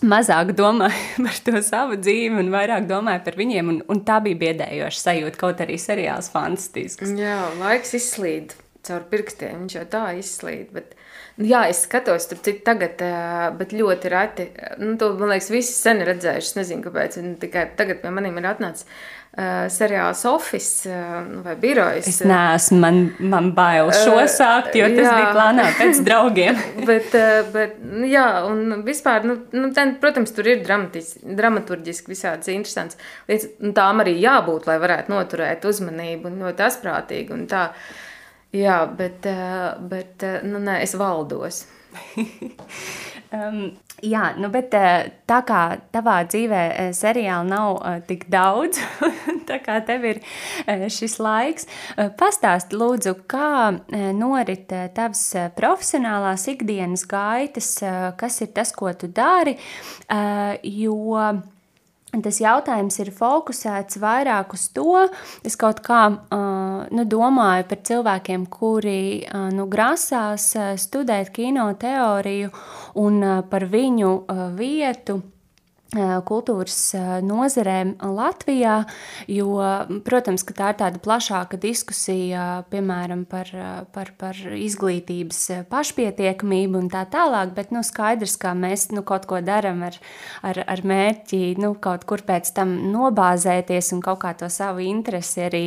[0.06, 3.70] mazāk domāju par to savu dzīvi un vairāk domāju par viņiem.
[3.72, 7.14] Un, un tā bija biedējoša sajūta, kaut arī seriāls fantastisks.
[7.18, 10.72] Jā, laiks izslīd caur pirkstiem, viņš jau tā izslīd.
[10.74, 10.96] Bet...
[11.38, 13.00] Nu jā, es skatos, tur citu tagad,
[13.56, 14.48] bet ļoti reti.
[14.82, 16.50] Nu, to, man liekas, visi sen redzējuši.
[16.50, 17.16] Es nezinu, kāpēc.
[17.40, 18.88] Tikai tagad pie maniem ir atnācis
[19.36, 22.08] uh, seriāls Office uh, vai birojas.
[22.10, 23.00] Es neesmu, man,
[23.32, 25.16] man bail šo sākt, jo tas jā.
[25.18, 26.60] bija plānā pēc draugiem.
[26.88, 32.52] bet, uh, bet, nu, jā, un vispār, nu, nu ten, protams, tur ir dramaturgiski visādas
[32.52, 33.50] interesants lietas.
[33.76, 37.68] Tām arī jābūt, lai varētu noturēt uzmanību un ļoti asprātīgi un tā.
[38.52, 39.24] Jā, bet,
[39.88, 41.64] bet nu, nē, es valdos.
[43.32, 45.60] um, jā, nu, bet tā kā
[45.94, 46.62] tavā dzīvē
[46.96, 48.80] seriāli nav tik daudz,
[49.50, 50.20] tā kā tev ir
[50.92, 51.68] šis laiks,
[52.20, 53.72] pastāst lūdzu, kā
[54.18, 55.24] norit tavs
[55.56, 57.74] profesionālās ikdienas gaitas,
[58.18, 59.56] kas ir tas, ko tu dari,
[60.62, 61.32] jo
[62.12, 65.06] Tas jautājums ir fokusēts vairāk uz to.
[65.48, 72.52] Es kaut kā uh, nu, domāju par cilvēkiem, kuri uh, nu, grasās studēt kino teoriju
[73.00, 75.22] un uh, par viņu uh, vietu
[75.92, 78.86] kultūras nozarēm Latvijā,
[79.28, 79.58] jo,
[80.06, 83.50] protams, ka tā ir tāda plašāka diskusija, piemēram, par,
[83.92, 89.42] par, par izglītības pašpietiekamību un tā tālāk, bet, nu, skaidrs, ka mēs, nu, kaut ko
[89.44, 90.00] daram ar,
[90.42, 95.44] ar, ar mērķi, nu, kaut kur pēc tam nobāzēties un kaut kā to savu interesi
[95.44, 95.64] arī,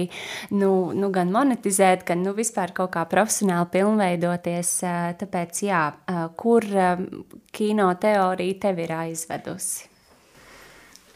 [0.58, 4.78] nu, nu gan monetizēt, gan, nu, vispār kaut kā profesionāli pilnveidoties,
[5.22, 5.88] tāpēc, jā,
[6.40, 6.66] kur
[7.56, 9.95] kino teorija tev ir aizvedusi?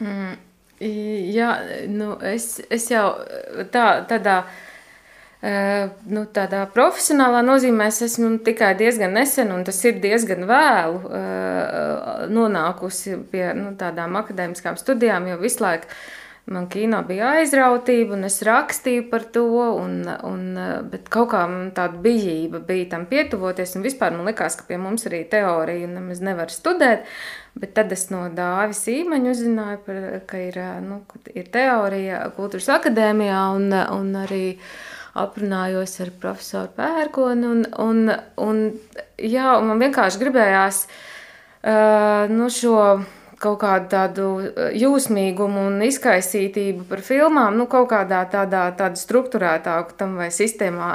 [0.00, 0.36] Mm,
[1.34, 1.50] jā,
[1.92, 3.04] nu es, es jau
[3.72, 4.36] tā, tādā,
[6.08, 11.02] nu, tādā profesionālā nozīmē es esmu tikai diezgan nesen, un tas ir diezgan vēlu
[12.32, 15.92] nonākusi pie nu, tādām akadēmiskām studijām, jo visu laiku
[16.50, 19.46] man kino bija aizrautība, un es rakstīju par to,
[19.80, 20.46] un, un,
[20.90, 21.44] bet kaut kā
[21.76, 26.22] tāda bijība bija tam pietuvoties, un vispār man likās, ka pie mums arī teorija nemaz
[26.24, 27.06] nevar studēt,
[27.58, 29.98] Bet tad es no Dāvis īmaņa uzzināju, par,
[30.30, 31.00] ka ir, nu,
[31.34, 34.44] ir teorija kultūras akadēmijā un, un arī
[35.18, 37.50] aprunājos ar profesoru Pērkonu.
[37.56, 38.12] Un, un,
[38.46, 38.62] un,
[39.18, 42.76] jā, un man vienkārši gribējās uh, nu, šo
[43.40, 44.26] kaut kādu tādu
[44.76, 50.90] jūsmīgumu un izkaisītību par filmām, nu, kaut kādā tādā, tādā struktūrētāku tam vai sistēmā,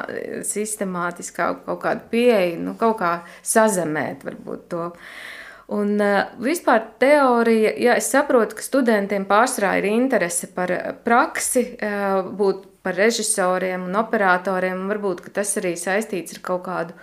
[0.45, 4.91] sistemātiskāku kaut kādu pieeju, nu, kaut kā sazemēt varbūt to.
[4.91, 5.31] Uh,
[5.67, 11.63] Un uh, vispār teorija, ja es saprotu, ka studentiem pārsvarā ir interese par eh, praksi,
[11.81, 16.93] uh, būt par režisoriem un operatoriem, un varbūt tas arī saistīts ar kaut kādu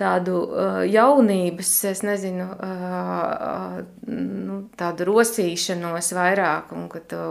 [0.00, 7.22] tādu uh, jaunības, es nezinu, uh, nu, tādu rosīšanos vairāk, un ka tu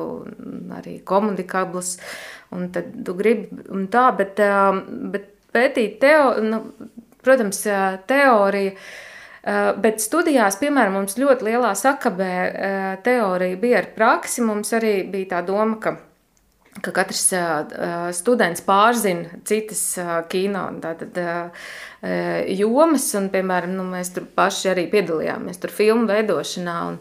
[0.77, 1.97] arī komunikabls,
[2.55, 4.79] un tad tu gribi, un tā, bet, uh,
[5.13, 6.63] bet pētīt teo, nu,
[7.25, 7.65] protams,
[8.09, 8.75] teorija,
[9.79, 12.33] Bet studijās, piemēram, mums ļoti lielā sakabē
[13.05, 14.43] teorija bija ar praksi.
[14.45, 15.93] Mums arī bija tā doma, ka
[16.83, 21.65] ka katrs uh, students pārzina citas uh, kino tātad, uh,
[22.55, 26.77] jomas, un, piemēram, nu, mēs tur paši arī piedalījāmies tur filmu veidošanā.
[26.91, 26.99] Un,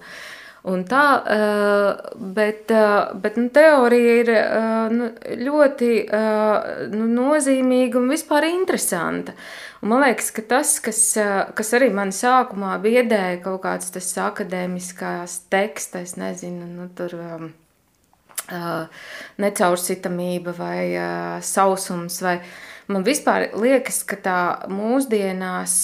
[0.69, 1.05] un tā,
[2.35, 2.73] bet,
[3.23, 4.33] bet nu, teorija ir
[4.91, 5.07] nu,
[5.45, 5.93] ļoti
[6.97, 9.37] nu, nozīmīga un vispār interesanta.
[9.79, 11.05] Un man liekas, ka tas, kas,
[11.55, 17.15] kas arī man sākumā biedēja kaut kāds tas akadēmiskās tekstas, nezinu, nu, tur.
[17.23, 17.49] Um,
[19.39, 20.83] necaursitamība vai
[21.45, 22.21] sausums.
[22.25, 22.39] Vai
[22.89, 24.39] man vispār liekas, ka tā
[24.73, 25.81] mūsdienās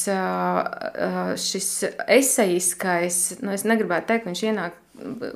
[1.46, 1.72] šis
[2.18, 4.78] esejiskais, nu es negribētu teikt, viņš ienāk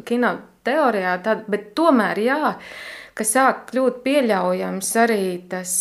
[0.08, 0.36] kino
[0.68, 2.54] teorijā, tad, bet tomēr jā,
[3.18, 5.72] ka sāk kļūt pieļaujams arī tas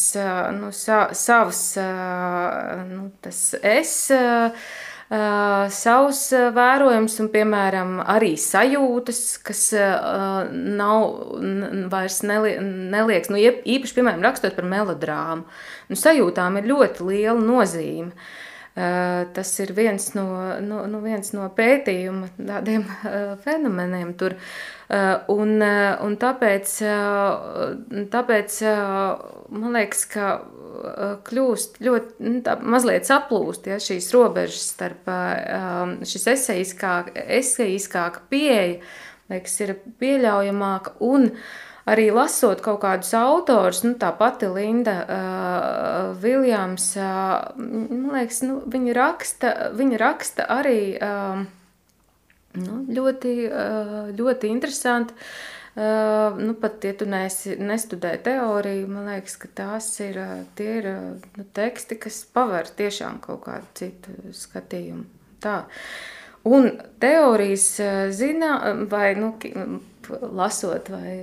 [0.57, 1.63] nu, sa, savs
[2.89, 4.69] nu, tas es Uh,
[5.07, 6.21] savs
[6.55, 11.37] vērojums, un, piemēram, arī sajūtas, kas uh, nav
[11.93, 13.31] vairs nelie, nelieks.
[13.31, 15.47] Nu, īpaši, piemēram, rakstot par melodrāmu,
[15.87, 18.11] nu, sajūtām ir ļoti liela nozīme.
[18.77, 20.27] Uh, tas ir viens no,
[20.61, 22.83] no, no, viens no pētījuma tādiem
[23.45, 24.35] fenomeniem tur.
[24.87, 26.75] Un, un tāpēc,
[28.13, 28.59] tāpēc
[29.51, 30.29] man liekas, ka
[31.27, 35.09] kļūst ļoti nu, tā, mazliet saplūst ja, šīs robežas starp
[36.07, 38.79] šis esejiskāk, esejiskāka pieeja,
[39.31, 41.33] liekas, ir pieļaujamāka un
[41.87, 48.59] arī lasot kaut kādus autors, nu, tā pati Linda uh, Viljams, uh, man liekas, nu,
[48.67, 51.45] viņa raksta, viņa raksta arī uh,
[52.63, 55.13] nu, ļoti, uh, ļoti interesanti.
[55.13, 60.15] Uh, Uh, nu, pat ja tu neesi, nestudē teoriju, man liekas, ka tās ir,
[60.57, 60.87] tie ir
[61.35, 65.05] nu, teksti, kas paver tiešām kaut kādu citu skatījumu.
[65.45, 65.59] Tā.
[66.49, 67.67] Un teorijas
[68.17, 68.55] zina,
[68.89, 69.35] vai nu,
[70.09, 71.13] lasot, vai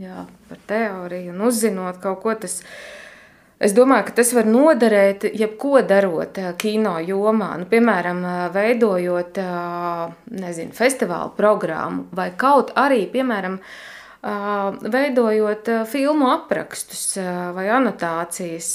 [0.00, 3.03] jā, par teoriju un uzzinot kaut ko, tas ir
[3.62, 7.52] Es domāju, ka tas var noderēt jebko darot eh, kino jomā.
[7.60, 13.60] Nu, piemēram, eh, veidojot eh, nezinu, festivālu programmu vai kaut arī, piemēram,
[14.24, 17.18] veidojot filmu aprakstus
[17.52, 18.68] vai anotācijas.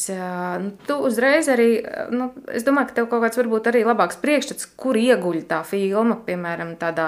[0.61, 1.71] Nu, tu uzreiz arī,
[2.13, 6.19] nu, es domāju, ka tev kaut kāds varbūt arī labāks priekšstats, kur ieguļ tā filma,
[6.27, 7.07] piemēram, tādā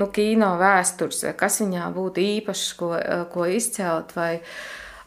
[0.00, 2.94] nu, kino vēstures, kas viņā būtu īpašs, ko,
[3.34, 4.16] ko izcelt.
[4.16, 4.38] Vai,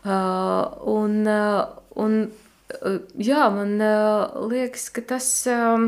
[0.05, 1.17] un,
[1.95, 2.25] Un,
[2.69, 5.85] eh, jā, man eh, liekas, ka tas, eh,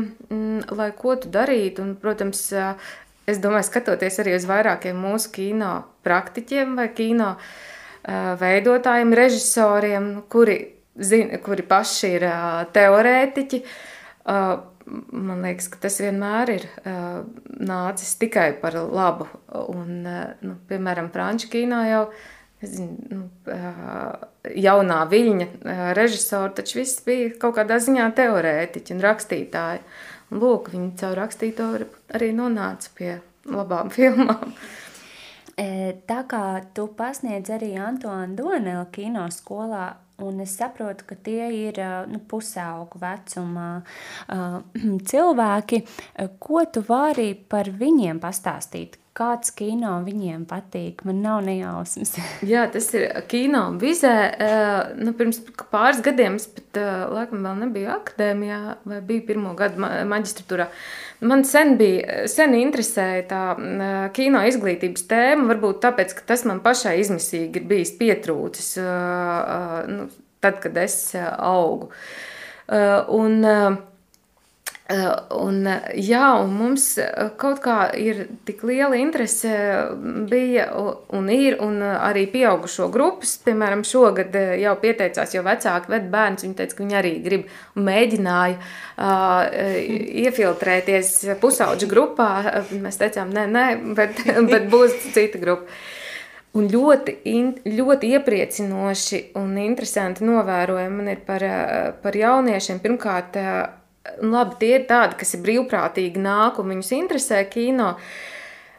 [0.72, 2.46] lai ko tu darītu, un, protams,
[3.28, 5.72] es domāju, skatoties arī uz vairākiem mūsu kino
[6.06, 7.34] praktiķiem vai kino
[8.08, 10.54] veidotājiem, režisoriem, kuri,
[10.96, 12.24] zin, kuri paši ir
[12.72, 13.58] teorētiķi,
[14.24, 16.64] man liekas, ka tas vienmēr ir
[17.68, 19.26] nācis tikai par labu.
[19.74, 20.08] Un,
[20.40, 22.06] nu, piemēram, franču kino jau
[22.62, 23.22] zinu, nu,
[24.56, 25.46] jaunā viļņa
[25.98, 29.84] režisori, taču viss bija kaut kādā ziņā teorētiķi un rakstītāji.
[30.28, 31.70] Un lūk, viņi caur rakstīto
[32.18, 33.14] arī nonāca pie
[33.48, 34.52] labām filmām.
[36.08, 36.42] Tā kā
[36.74, 39.88] tu pasniedz arī Antoine Donela kino skolā,
[40.22, 43.68] un es saprotu, ka tie ir nu, pusaugu vecuma
[44.34, 44.60] uh,
[45.10, 45.82] cilvēki,
[46.42, 48.98] ko tu vari par viņiem pastāstīt?
[49.18, 51.02] Kāds kino viņiem patīk.
[51.08, 52.14] Man nav nejausmas.
[52.52, 54.14] Jā, tas ir kino vizē.
[55.00, 56.80] Nu, pirms pāris gadiem es pat
[57.14, 60.68] laikam vēl nebiju akadēmijā vai biju pirmo gadu maģistratūrā.
[61.28, 63.42] Man sen bija, sen interesēja tā
[64.14, 68.76] kino izglītības tēma, varbūt tāpēc, ka tas man pašai izmisīgi ir bijis pietrūcis,
[69.90, 70.06] nu,
[70.38, 71.90] tad, kad es augu.
[72.68, 73.76] Un, Eh,
[74.88, 79.50] un, eh, jā, un mums eh, kaut kā ir tik liela interese
[80.30, 80.70] bija
[81.12, 86.56] un ir, un arī pieaugušo grupas, piemēram, šogad jau pieteicās, jo vecāki ved bērns, viņi
[86.56, 87.44] teica, ka viņi arī grib
[87.76, 89.44] un mēģināja uh,
[90.24, 92.30] iefiltrēties pusauģu grupā.
[92.72, 93.66] Mēs teicām, nē, nē,
[93.98, 95.68] bet, bet būs cita grupa.
[96.56, 101.44] Un ļoti, in, ļoti iepriecinoši un interesanti novērojumi man ir par,
[102.00, 102.80] par jauniešiem.
[102.82, 103.36] Pirmkārt,
[104.22, 107.94] labi, tie ir tādi, kas ir brīvprātīgi nāk un viņus interesē kino.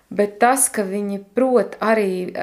[0.10, 2.34] Bet tas, ka viņi prot arī,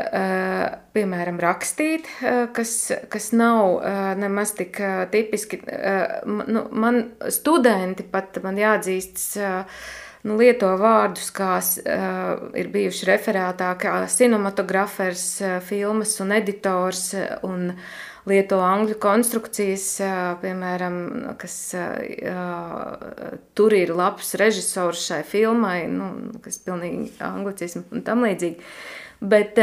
[0.95, 2.07] piemēram, rakstīt,
[2.55, 2.75] kas,
[3.11, 3.81] kas nav
[4.21, 4.79] nemaz tik
[5.11, 5.59] tipiski,
[6.31, 7.01] nu, man
[7.35, 9.27] studenti pat man jāatzīstas,
[10.23, 11.57] nu, lieto vārdus, kā
[12.55, 15.27] ir bijuši referātā, kā cinematografers,
[15.67, 17.09] filmas un editors
[17.51, 17.73] un,
[18.27, 19.87] lieto angļu konstrukcijas,
[20.43, 20.99] piemēram,
[21.41, 21.57] kas
[23.57, 26.11] tur ir labs režisors šai filmai, nu,
[26.45, 28.73] kas pilnīgi anglicismu un tam līdzīgi.
[29.17, 29.57] Bet,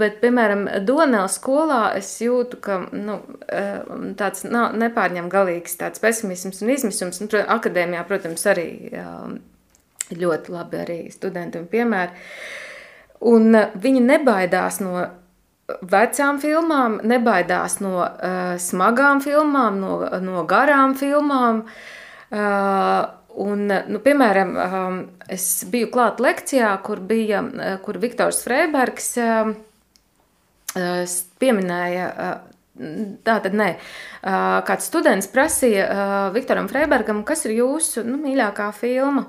[0.00, 3.18] bet, piemēram, Donēlā skolā es jūtu, ka nu,
[4.16, 7.20] tāds nav nepārņem galīgs tāds pesimisms un izmisums.
[7.20, 8.68] Un, akadēmijā, protams, arī
[10.16, 12.24] ļoti labi arī studentiem piemēri.
[13.28, 15.04] Un viņi nebaidās no
[15.80, 21.64] vecām filmām, nebaidās no uh, smagām filmām, no, no garām filmām.
[22.32, 23.02] Uh,
[23.42, 25.02] un, nu, piemēram, um,
[25.32, 27.42] es biju klāt lekcijā, kur bija,
[27.84, 29.52] kur Viktors Freibergs uh,
[31.42, 32.52] pieminēja, uh,
[33.26, 38.72] tā tad nē, uh, kāds students prasīja uh, Viktoram Freibergam, kas ir jūsu nu, mīļākā
[38.76, 39.28] filma?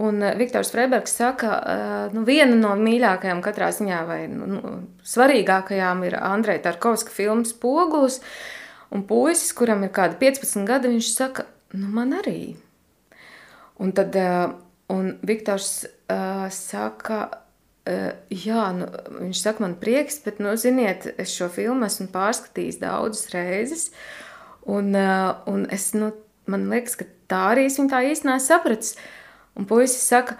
[0.00, 4.48] Un eh, Viktors Freibergs saka, ka eh, nu, viena no mīļākajām katrā ziņā, vai nu,
[4.48, 4.74] nu,
[5.04, 8.22] svarīgākajām, ir Andreja Tarkovska filmas Pogulis.
[8.92, 12.54] Un puisis, kuram ir kādi 15 gadi, viņš saka, nu man arī.
[13.80, 14.48] Un tad eh,
[14.92, 17.20] un Viktors uh, saka,
[17.88, 22.82] uh, jā, nu, viņš saka, man prieks, bet, nu, ziniet, es šo filmu esmu pārskatījis
[22.82, 23.86] daudzas reizes.
[24.68, 26.10] Un, uh, un es, nu,
[26.44, 28.92] man liekas, ka tā arī es viņu tā īsti nesapratu.
[29.58, 30.38] Un puisis saka,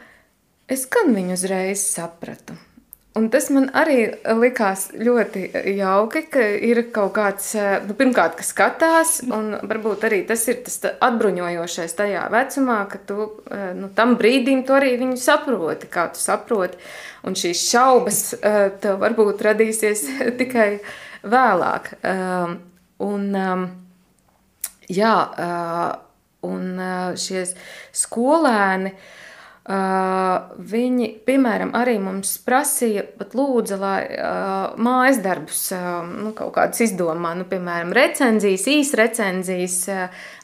[0.73, 2.57] es gan viņu uzreiz sapratu.
[3.13, 4.07] Un tas man arī
[4.41, 5.43] likās ļoti
[5.77, 7.51] jauki, ka ir kaut kāds,
[7.85, 13.27] nu, pirmkārt, kas skatās, un varbūt arī tas ir tas atbruņojošais tajā vecumā, ka tu
[13.77, 16.81] nu, tam brīdim tu arī viņu saproti, kā tu saproti.
[17.29, 18.23] Un šīs šaubas
[18.81, 20.07] tev varbūt radīsies
[20.41, 20.71] tikai
[21.29, 21.93] vēlāk.
[23.03, 23.29] Un,
[24.89, 25.15] jā,
[26.43, 26.81] Un
[27.19, 27.45] šie
[27.95, 28.93] skolēni,
[30.73, 34.01] viņi, piemēram, arī mums prasīja, pat lūdza, lai
[34.83, 35.69] mājas darbus
[36.11, 39.79] nu, kaut kādus izdomā, nu, piemēram, recenzijas, īsa recenzijas.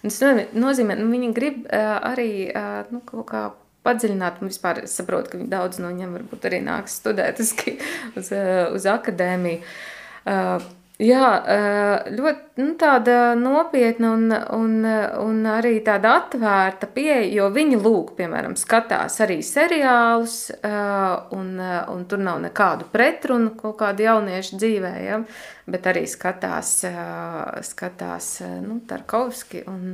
[0.05, 0.21] Tas
[0.55, 2.31] nozīmē, nu, viņi grib arī
[2.95, 3.49] nu, kaut kā
[3.89, 7.55] padziļināt, un vispār saprotu, ka daudz no viņiem varbūt arī nāks studēt uz,
[8.19, 8.33] uz,
[8.79, 9.63] uz akadēmiju.
[10.99, 11.27] Jā,
[12.11, 14.73] ļoti nu, tāda nopietna un, un,
[15.23, 20.51] un arī tāda atvērta pieeja, jo viņi lūk, piemēram, skatās arī seriālus,
[21.39, 25.21] un, un tur nav nekādu pretrunu kaut kādu jauniešu dzīvē, ja,
[25.71, 26.81] bet arī skatās,
[27.71, 28.33] skatās
[28.67, 29.87] nu, Tarkovski un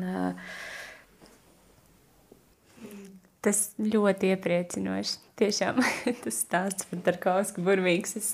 [3.45, 5.18] Tas ļoti iepriecinoši.
[5.36, 5.80] Tiešām
[6.24, 8.14] tas stāsts par Tarkovsku burvīgs.
[8.20, 8.28] Es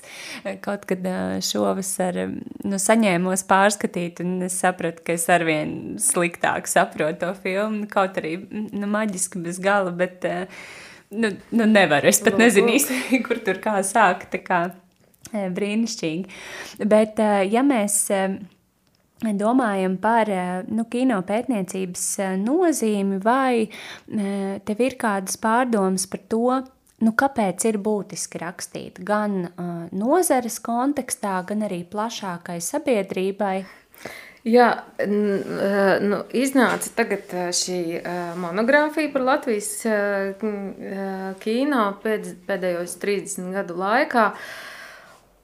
[0.45, 6.71] eh, kaut kad eh, šovasar nu, saņēmos pārskatīt un es sapratu, ka es arvien sliktāk
[6.71, 7.89] saprotu to filmu.
[7.91, 10.63] Kaut arī nu, maģiski bez gala, bet eh,
[11.11, 12.13] nu, nu nevaru.
[12.13, 14.39] Es pat nezinu īsti, kur tur kā sākt.
[15.31, 16.87] Brīnišķīgi.
[16.91, 18.01] Bet ja mēs
[19.21, 26.23] domājam par eh, nu, kino pētniecības eh, nozīmi, vai eh, tev ir kādas pārdomas par
[26.29, 26.61] to,
[27.05, 29.51] nu, kāpēc ir būtiski rakstīt gan
[29.93, 33.55] nozares kontekstā, gan arī plašākai sabiedrībai?
[34.49, 34.71] Jā,
[35.05, 38.01] nu, iznāca tagad šī
[38.41, 39.69] monogrāfija par Latvijas
[41.45, 44.27] kino pēdējos 30 gadu laikā.
[44.31, 44.70] Uh,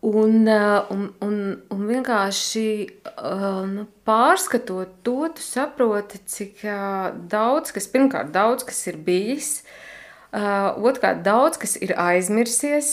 [0.06, 1.38] Un, eh, un, un,
[1.74, 2.68] un vienkārši
[3.10, 9.50] uh, nu, pārskatot to, tu saproti, cik uh, daudz, kas pirmkārt daudz, kas ir bijis,
[10.36, 12.90] otrkārt daudz, kas ir aizmirsies,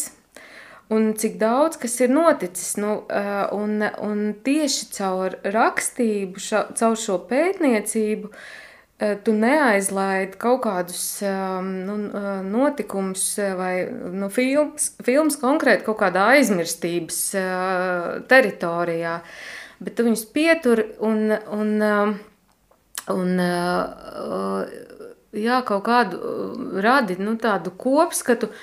[0.93, 2.77] un cik daudz, kas ir noticis.
[2.79, 3.01] Nu,
[3.57, 8.62] un, un tieši caur rakstību, ša, caur šo pētniecību, uh, Eh,
[8.97, 13.25] tu neaizlaidi kaut kādus um, nu, eh, notikumus
[13.57, 17.19] vai nu, filmas, filmas konkrēti kaut kādā aizmirstības
[18.29, 19.17] teritorijā,
[19.83, 21.73] bet tu viņus pietur un, un,
[23.15, 23.43] un
[25.33, 26.35] jā, kaut kādu
[26.85, 28.53] radi nu, tādu kopskatu,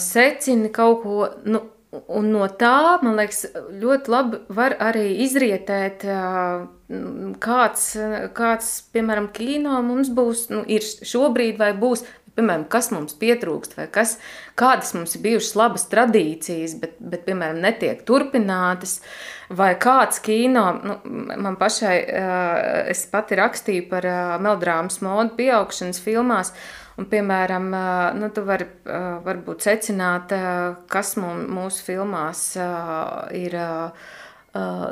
[0.00, 1.28] secini kaut ko.
[1.44, 1.60] Nu,
[1.90, 3.48] Un no tā, man liekas,
[3.82, 6.04] ļoti labi var arī izrietēt,
[7.42, 7.86] kāds,
[8.36, 12.04] kāds piemēram, kino mums būs, nu, ir šobrīd vai būs,
[12.38, 14.16] piemēram, kas mums pietrūkst, vai kas,
[14.58, 19.00] kādas mums ir bijušas labas tradīcijas, bet, bet piemēram, netiek turpinātas,
[19.50, 20.98] vai kāds kino, nu,
[21.42, 21.96] man pašai,
[22.92, 24.06] es pati rakstīju par
[24.46, 26.54] meldrāmas modu pieaugšanas filmās,
[27.00, 27.70] Un, piemēram,
[28.20, 28.66] nu, tu vari
[29.24, 30.34] varbūt secināt,
[30.92, 32.42] kas mūsu filmās
[33.36, 33.56] ir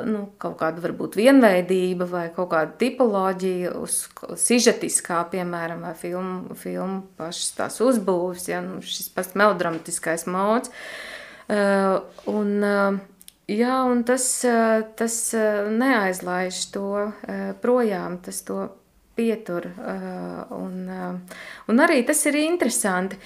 [0.09, 3.99] nu, kaut kāda varbūt vienveidība vai kaut kāda tipoloģija uz
[4.41, 10.73] sižetiskā, piemēram, vai filmu, filmu pašas tās uzbūves, ja, nu, šis pats melodramatiskais mods.
[11.49, 13.05] Un,
[13.49, 14.23] Jā, un tas,
[14.93, 16.89] tas neaizlaiž to
[17.63, 18.67] projām, tas to
[19.19, 19.67] pietur.
[20.55, 20.83] Un,
[21.67, 23.19] un arī tas ir interesanti.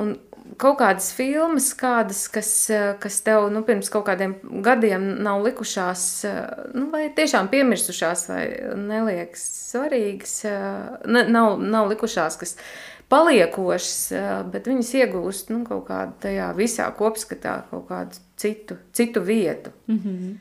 [0.00, 0.16] Un
[0.60, 2.50] kaut kādas filmas, kādas, kas,
[3.00, 6.06] kas tev nu, pirms kaut kādiem gadiem nav likušās,
[6.76, 8.42] nu, vai tiešām piemirsušās, vai
[8.78, 10.34] neliekas svarīgas,
[11.08, 12.56] ne, nav, nav likušās, kas
[13.12, 14.00] paliekošas,
[14.52, 19.72] bet viņas iegūst nu, kaut kādā tajā visā kopskatā kaut kādu citu, citu vietu.
[19.86, 20.36] Mm -hmm.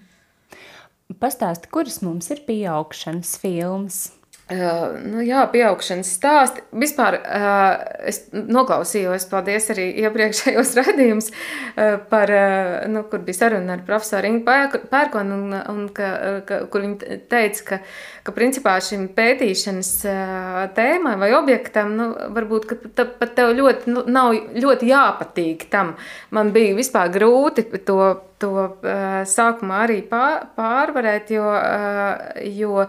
[1.20, 4.12] Pastāsti, kuras mums ir pieaugšanas filmas?
[4.52, 6.66] Uh, nu, jā, pieaugšanas stāsti.
[6.76, 7.78] Vispār uh,
[8.12, 14.28] es noklausījos, paldies arī iepriekšējos raidījumus, uh, par, uh, nu, kur bija saruna ar profesoru
[14.28, 14.44] Ingu
[14.92, 16.10] Pērkonu, un, un ka,
[16.50, 17.80] ka, kur viņi teica, ka,
[18.28, 23.96] ka principā šim pētīšanas uh, tēmai vai objektam, nu, varbūt, ka pat te, tev ļoti,
[23.96, 25.96] nu, nav ļoti jāpatīk tam.
[26.36, 32.86] Man bija vispār grūti to to uh, sākumā arī pār, pārvarēt, jo, uh, jo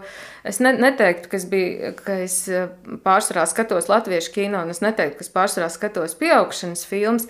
[0.47, 2.37] es ne, neteiktu, ka es, biju, ka es
[3.05, 7.27] pārsvarā skatos latviešu kino, un es neteiktu, ka es pārsvarā skatos pieaugšanas filmas,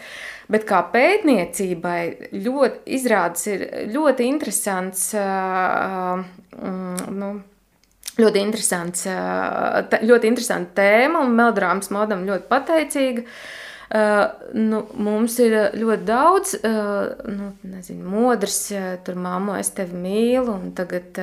[0.51, 6.23] bet kā pētniecībai ļoti izrādes ir ļoti interesants, uh,
[7.11, 7.33] nu,
[8.15, 9.05] ļoti interesants,
[10.07, 13.25] ļoti interesanta tēma, un melodrāmas modam ļoti pateicīga.
[13.25, 13.61] Uh,
[13.91, 18.59] nu, mums ir ļoti daudz nu, nezinu, modrs,
[19.05, 21.19] tur māmu es tevi mīlu, un tagad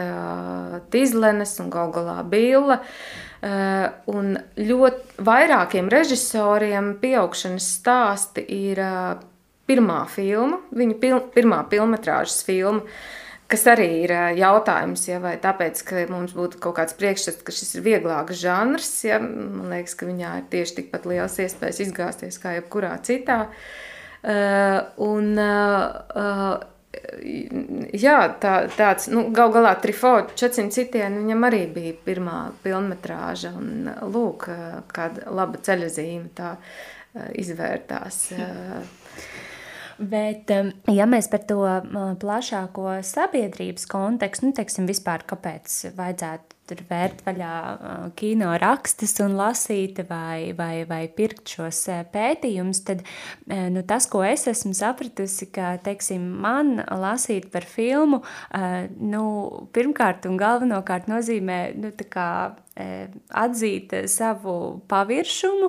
[0.95, 2.79] Tizlenes un gal galā Billa.
[4.13, 8.79] Un ļoti vairākiem režisoriem pieaugšanas stāsti ir
[9.67, 12.87] pirmā filma, viņa pil, pirmā filmetrāžas filma.
[13.53, 17.75] Kas arī ir jautājums, ja, vai tāpēc, ka mums būtu kaut kāds priekšstats, ka šis
[17.77, 22.57] ir vieglāks žanrs, ja, man liekas, ka viņā ir tieši tikpat liels iespējas izgāzties kā
[22.57, 23.43] jebkurā citā.
[24.23, 26.63] Uh, un, uh,
[27.93, 33.93] jā, tā, tāds, nu, gal galā Trifo 400 citieni, viņam arī bija pirmā filmetrāža, un
[34.15, 34.49] lūk,
[34.93, 36.55] kāda laba ceļazīme tā
[37.37, 38.25] izvērtās.
[39.99, 40.51] Bet,
[40.93, 41.61] ja mēs par to
[42.23, 47.53] plašāko sabiedrības kontekstu, nu, teiksim, vispār kāpēc vajadzētu tur vērt vaļā
[48.17, 53.05] kino rakstus un lasīt vai, vai, vai pirkt šos pētījumus, tad
[53.47, 58.23] nu, tas, ko es esmu sapratusi, ka, teiksim, man lasīt par filmu,
[58.99, 59.25] nu,
[59.77, 62.29] pirmkārt un galvenokārt nozīmē, nu, tā kā
[63.37, 64.55] atzīt savu
[64.89, 65.69] paviršumu,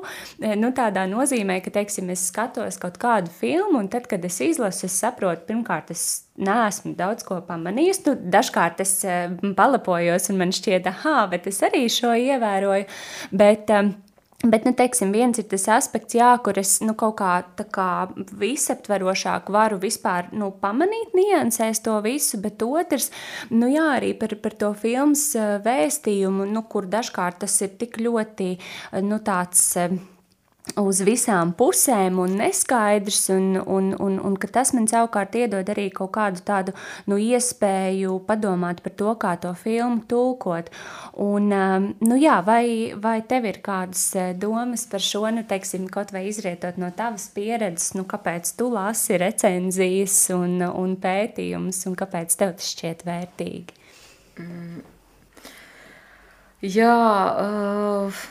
[0.56, 4.88] nu, tādā nozīmē, ka, teiksim, es skatos kaut kādu filmu, un tad, kad es izlasu,
[4.88, 8.04] es saprotu, pirmkārt, es neesmu daudz ko pamanījis.
[8.08, 8.96] Nu, dažkārt es
[9.58, 12.90] palapojos, un man šķiet, ah, bet es arī šo ievēroju.
[13.32, 13.72] Bet,
[14.44, 17.38] Bet, nu, teiksim, viens ir tas aspekts, jā, kur es nu, kaut kā,
[17.72, 18.10] kā
[18.42, 23.08] visaptverošāk varu vispār nu, pamanīt, niansēs to visu, bet otrs,
[23.56, 25.30] nu, jā, arī par, par to filmas
[25.64, 28.50] vēstījumu, nu, kur dažkārt tas ir tik ļoti
[29.08, 29.64] nu, tāds
[30.80, 35.90] uz visām pusēm un neskaidrs, un, un, un, un ka tas man savukārt iedod arī
[35.94, 36.74] kaut kādu tādu
[37.10, 40.72] nu, iespēju padomāt par to, kā to filmu tulkot.
[41.22, 45.86] Un, um, nu, jā, vai, vai tev ir kādas eh, domas par šo, nu, teiksim,
[45.92, 52.00] kaut vai izrietot no tavas pieredzes, nu, kāpēc tu lasi recenzijas un, un pētījumus, un
[52.00, 53.82] kāpēc tev tas šķiet vērtīgi?
[54.40, 54.80] Mm.
[56.64, 56.96] Jā,
[57.44, 58.24] uh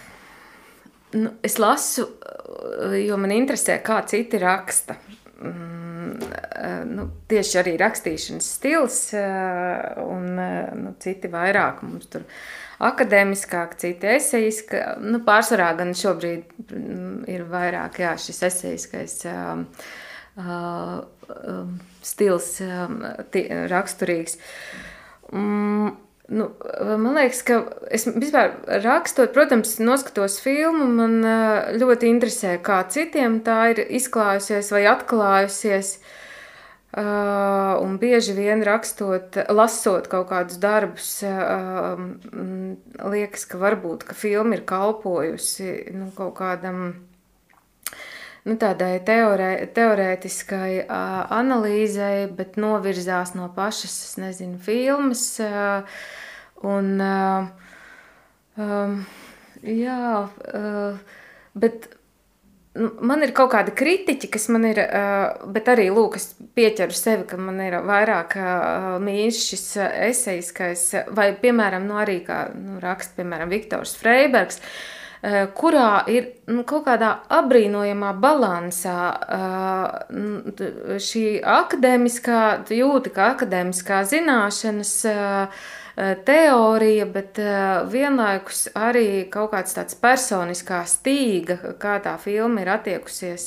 [1.12, 2.06] Nu, es lasu,
[2.82, 4.96] eh, jo man interesē, kā citi raksta.
[5.42, 10.36] Mm, eh, nu, tieši arī rakstīšanas stils, eh, un
[10.84, 12.24] nu, citi vairāk mums tur
[12.80, 14.80] akadēmiskāk, citi esejiski.
[15.00, 19.62] Nu, pārsvarā gan šobrīd mm, ir vairāk jā, šis esejiskais uh,
[20.40, 21.68] uh,
[22.02, 22.88] stils uh,
[23.70, 24.38] raksturīgs.
[25.32, 25.92] Mm,
[26.30, 26.46] Nu,
[27.02, 27.58] man liekas, ka
[27.90, 28.54] es vispār
[28.84, 31.18] rakstot, protams, noskatos filmu, man
[31.80, 35.96] ļoti interesē, kā citiem tā ir izklājusies vai atklājusies.
[36.92, 41.96] Uh, un bieži vien rakstot, lasot kaut kādus darbus, uh,
[43.08, 46.82] liekas, ka varbūt ka filma ir kalpojusi nu, kaut kādam
[48.48, 55.28] nu, tādai teorē, teorētiskai uh, analīzei, bet novirzās no pašas, nezinu, filmas.
[55.42, 56.02] Uh,
[56.62, 57.48] Un, uh,
[58.54, 59.00] um,
[59.66, 59.96] jā,
[60.54, 61.16] uh,
[61.58, 61.88] bet
[62.78, 66.94] nu, man ir kaut kāda kritiķa, kas man ir, uh, bet arī lūk, es pieķeru
[66.94, 72.78] sevi, ka man ir vairāk uh, mīļš šis esejiskais, vai, piemēram, nu, arī kā nu,
[72.82, 74.62] raksta, piemēram, Viktors Freibergs.
[75.22, 78.96] Kurā ir nu, kaut kādā apbrīnojamā balansā
[80.98, 82.40] šī akadēmiskā,
[82.74, 84.96] jūta, ka akadēmiskā zināšanas
[86.26, 87.38] teorija, bet
[87.92, 93.46] vienlaikus arī kaut kāds tāds personiskā stīga, kā tā filma ir attiekusies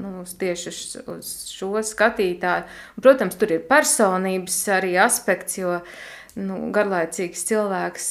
[0.00, 0.72] nu, tieši
[1.10, 2.64] uz šo skatītāju.
[3.02, 6.00] Protams, tur ir personības arī aspekts, jo uh,
[6.38, 8.08] nu, garlaicīgs cilvēks,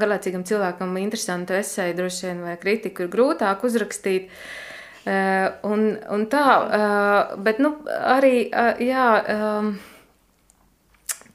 [0.00, 4.30] garlaicīgam cilvēkam interesantu esēju droši vien vai kritiku ir grūtāk uzrakstīt.
[5.06, 6.44] Un, un tā,
[7.40, 8.50] bet nu, arī,
[8.84, 9.06] jā,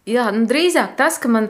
[0.05, 1.49] jā nu, drīzāk tas, ka man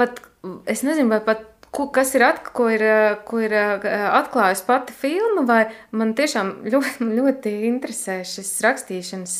[0.00, 0.18] pat,
[0.66, 2.82] es nezinu, vai pat ko, kas ir, at, ko ir,
[3.26, 5.60] ko ir atklājusi pati filma, vai
[5.96, 9.36] man tiešām ļoti, ļoti interesē šis rakstīšanas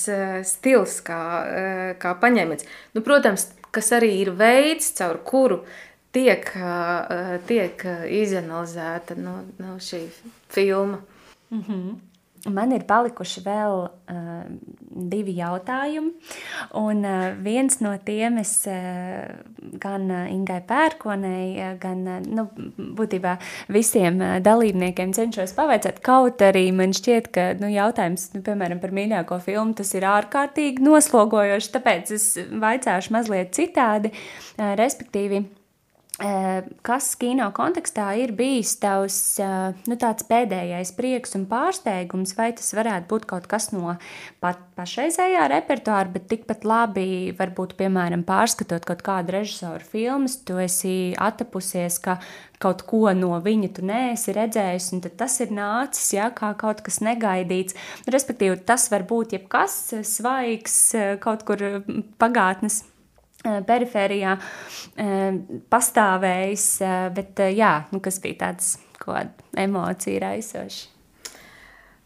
[0.49, 1.23] stils, kā,
[2.03, 2.69] kā paņēmiens.
[2.95, 5.63] Nu, protams, kas arī ir veids, caur kuru
[6.13, 6.53] tiek,
[7.47, 7.85] tiek
[8.21, 10.07] izanalizēta no, no šī
[10.49, 11.01] filma.
[11.51, 11.99] Mm -hmm.
[12.49, 14.29] Man ir palikuši vēl uh,
[15.13, 16.15] divi jautājumi.
[16.81, 19.27] Un, uh, viens no tiem es uh,
[19.83, 22.47] gan Ingai Pērkonei, gan nu,
[22.97, 23.37] būtībā
[23.69, 26.01] visiem dalībniekiem cenšos pavaicāt.
[26.05, 30.81] Kaut arī man šķiet, ka nu, jautājums nu, piemēram, par mīļāko filmu tas ir ārkārtīgi
[30.87, 31.73] noslogojošs.
[31.77, 32.29] Tāpēc es
[32.65, 34.15] vaicāšu mazliet citādi,
[34.57, 35.45] respektīvi
[36.21, 39.39] Kas kino kontekstā ir bijis tavs
[39.89, 43.95] nu, pēdējais prieks un pārsteigums, vai tas varētu būt kaut kas no
[44.45, 51.15] pat pašreizējā repertuāra, bet tikpat labi, varbūt, piemēram, pārskatot kaut kādu režisoru filmas, tu esi
[51.17, 52.19] atapusies, ka
[52.61, 57.01] kaut ko no viņa tu neesi redzējis, un tas ir nācis ja, kā kaut kas
[57.01, 57.79] negaidīts.
[58.13, 60.81] Respektīvi, tas var būt jebkas svaigs,
[61.25, 61.81] kaut kur
[62.21, 63.00] pagātnes Eh,
[63.45, 65.39] perifērijā eh,
[65.73, 68.75] pastāvējis, eh, bet jā, nu, kas bija tāds
[69.59, 70.81] emocija raisošs?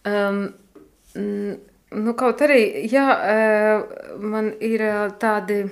[0.05, 0.45] Um,
[1.17, 2.61] nu, kaut arī,
[2.93, 3.07] jā,
[4.21, 4.85] man ir
[5.21, 5.63] tādi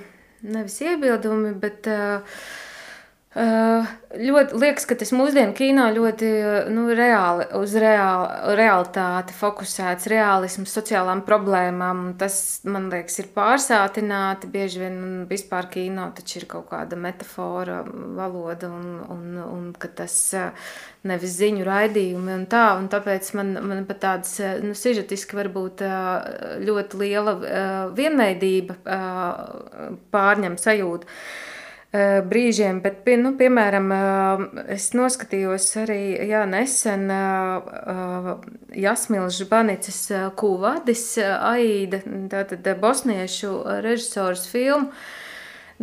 [0.42, 2.38] nevis iebildumi, bet uh,
[3.32, 6.28] Ļoti liekas, ka tas mūsdienu kino ļoti
[6.68, 12.02] nu, reāli, uz reāli, realitāti fokusēts, realisms, sociālām problēmām.
[12.20, 14.50] Tas, man liekas, ir pārsātināti.
[14.52, 14.98] Bieži vien
[15.30, 17.78] vispār kino taču ir kaut kāda metafora,
[18.18, 20.18] valoda, un, un, un ka tas
[21.08, 22.66] nevis ziņu raidījumi un tā.
[22.76, 25.80] Un tāpēc man, man pat tāds nu, sižetiski varbūt
[26.68, 27.34] ļoti liela
[27.96, 28.76] vienveidība
[30.12, 31.08] pārņem sajūtu.
[31.92, 38.30] Eh, brīžiem, bet, nu, piemēram, eh, es noskatījos arī jā, nesen eh,
[38.80, 39.98] Jasmīlas Žbanicas
[40.40, 42.00] Kūvadis Aida,
[42.32, 43.52] tātad bosniešu
[43.84, 44.88] režisors filmu,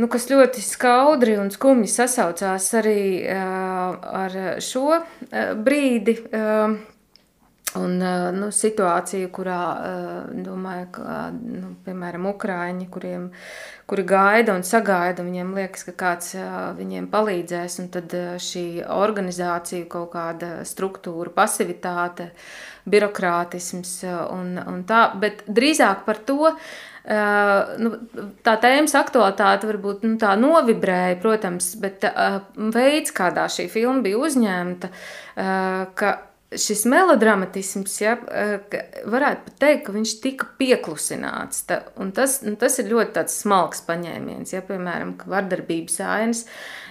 [0.01, 5.03] nu, kas ļoti skaudri un skumji sasaucās arī ar šo
[5.61, 6.23] brīdi.
[7.77, 7.99] Un,
[8.33, 9.59] nu, situācija, kurā,
[10.33, 13.27] domāju, ka, nu, piemēram, Ukrāņi, kuriem,
[13.89, 16.35] kuri gaida un sagaida, viņiem liekas, ka kāds
[16.77, 18.13] viņiem palīdzēs, un tad
[18.43, 22.29] šī organizācija, kaut kāda struktūra, pasivitāte,
[22.89, 23.97] birokrātisms
[24.33, 26.53] un, un tā, bet drīzāk par to,
[27.81, 27.91] nu,
[28.45, 32.05] tā tēmas aktualitāte varbūt nu, tā novibrēja, protams, bet
[32.55, 34.91] veids, kādā šī filma bija uzņemta,
[35.97, 36.17] ka
[36.57, 38.15] šis melodramatisms, ja,
[39.09, 41.63] varētu pat teikt, ka viņš tika pieklusināts.
[41.69, 41.81] Ta,
[42.15, 44.55] tas, nu, tas ir ļoti smalks paņēmiens.
[44.55, 46.43] Ja, piemēram, ka vardarbības ainas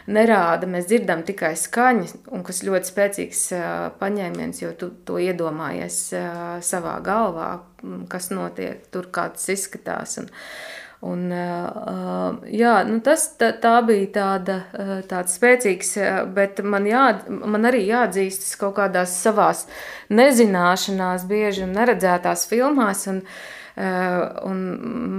[0.09, 3.44] nerāda, mēs dzirdam tikai skaņu, un kas ļoti spēcīgs
[3.98, 6.00] paņēmiens, jo tu to iedomājies
[6.64, 7.50] savā galvā,
[8.12, 10.20] kas notiek tur, kā tas izskatās.
[10.22, 10.30] Un,
[11.07, 11.28] Un,
[12.51, 14.57] jā, nu tas, tā, tā bija tāda,
[15.07, 15.92] tāds spēcīgs,
[16.34, 19.68] bet man, jā, man arī jāatzīstas kaut kādās savās
[20.11, 23.07] nezināšanās, bieži un neredzētās filmās.
[23.12, 23.22] Un,
[23.78, 24.62] un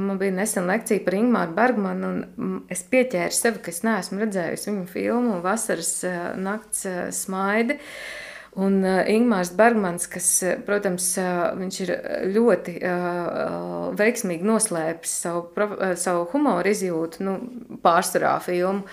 [0.09, 4.73] man bija nesen lekcija par Ingūru Bergmanu, un es pieķēru sevi, ka es neesmu redzējusi
[4.73, 5.93] viņu filmu Vasaras
[6.35, 6.83] nakts
[7.21, 7.79] smaidi.
[7.79, 11.91] Uh, Un uh, Ingūns Bergmans, kas, uh, protams, uh, viņš ir
[12.33, 17.37] ļoti uh, veiksmīgi noslēpis savu, uh, savu humoru izjūtu, nu,
[17.83, 18.87] pārsvarā filmu.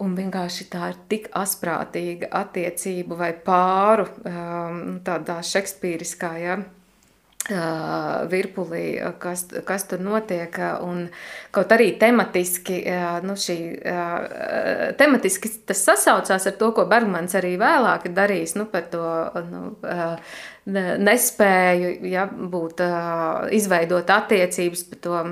[0.00, 6.56] Un vienkārši tā ir tik asprātīga attiecība vai pāru, um, tādā šekspīriskā, ja,
[8.30, 8.84] virpulī,
[9.22, 10.54] kas, kas tur notiek.
[10.86, 11.04] Un
[11.54, 12.80] kaut arī tematiski,
[13.26, 13.58] nu, šī,
[15.00, 19.04] tematiski tas sasaucās ar to, ko Bergmans arī vēlāk ir darījis nu, par to
[19.50, 19.62] nu,
[21.10, 22.82] nespēju ja, būt,
[23.56, 25.22] izveidot attiecības, par to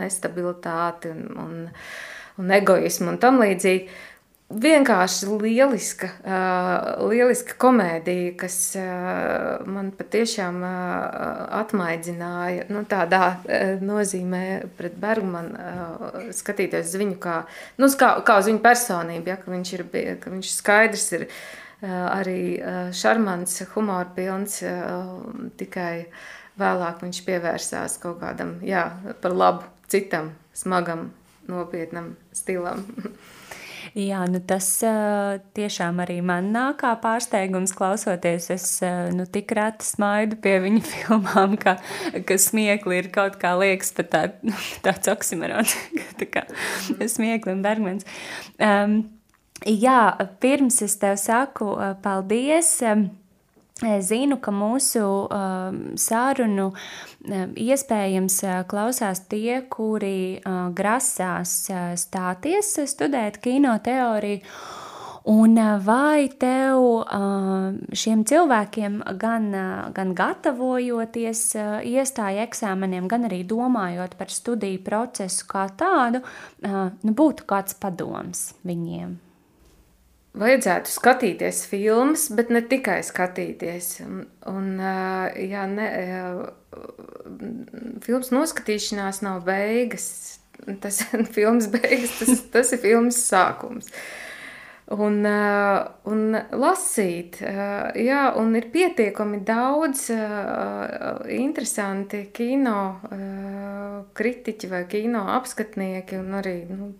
[0.00, 1.54] nestabilitāti un, un,
[2.42, 4.02] un egoismu un tam līdzīgi.
[4.52, 10.74] Vienkārši lieliska, uh, lieliska komēdija, kas uh, man patiešām uh,
[11.60, 14.44] atmaidzināja nu, tādā uh, nozīmē
[14.76, 17.40] pret Bergmanu, uh, skatīties uz viņu kā,
[17.80, 19.84] nu, kā, kā uz viņu personību, ja, ka viņš ir,
[20.22, 26.06] ka viņš skaidrs ir uh, arī uh, šarmants, humor pilns, uh, tikai
[26.60, 28.90] vēlāk viņš pievērsās kaut kādam, jā,
[29.24, 31.08] par labu citam, smagam,
[31.48, 32.84] nopietnam stilam.
[33.94, 38.48] Jā, nu tas uh, tiešām arī man nāk kā pārsteigums klausoties.
[38.50, 41.76] Es uh, nu, tik reti smaidu pie viņa filmām, ka,
[42.26, 44.22] ka smiekli ir kaut kā liekas pat tā,
[44.86, 45.76] tāds oksimorons,
[46.18, 46.42] tā kā
[47.06, 48.08] smiekli un bergmens.
[48.58, 48.98] Um,
[49.62, 50.00] jā,
[50.42, 52.74] pirms es tev saku uh, paldies.
[52.82, 53.12] Um,
[53.82, 62.70] Zinu, ka mūsu uh, sarunu uh, iespējams uh, klausās tie, kuri uh, grasās uh, stāties
[62.86, 64.46] studēt kino teoriju.
[65.26, 66.82] Un vai tev
[67.96, 69.46] šiem cilvēkiem, gan,
[69.96, 71.42] gan gatavojoties
[71.88, 76.20] iestāju eksāmeniem, gan arī domājot par studiju procesu kā tādu,
[76.60, 79.23] nu, būtu kāds padoms viņiem?
[80.38, 83.90] Vajadzētu skatīties filmas, bet ne tikai skatīties.
[84.04, 84.70] Un, un
[85.38, 85.88] jā, ne,
[88.04, 90.08] filmas noskatīšanās nav beigas.
[90.82, 93.90] Tas ir filmas beigas, tas, tas ir filmas sākums.
[94.94, 100.10] Un, un lasīt, jā, un ir pietiekami daudz
[101.32, 102.74] interesanti kino
[104.18, 106.90] kritiķi vai kino apskatnieki, un arī nu,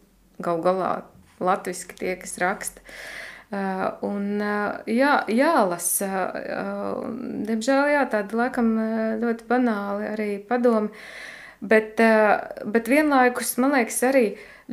[0.41, 0.95] gal galā
[1.45, 2.81] latviski tie, kas raksta.
[2.81, 3.24] Uh,
[4.07, 6.09] un, uh, jā, jālasa.
[6.35, 7.05] Uh,
[7.49, 8.73] diemžēl jā, tāda laikam
[9.23, 10.93] ļoti banāli arī padomi.
[11.65, 14.25] Bet, bet vienlaikus man liekas arī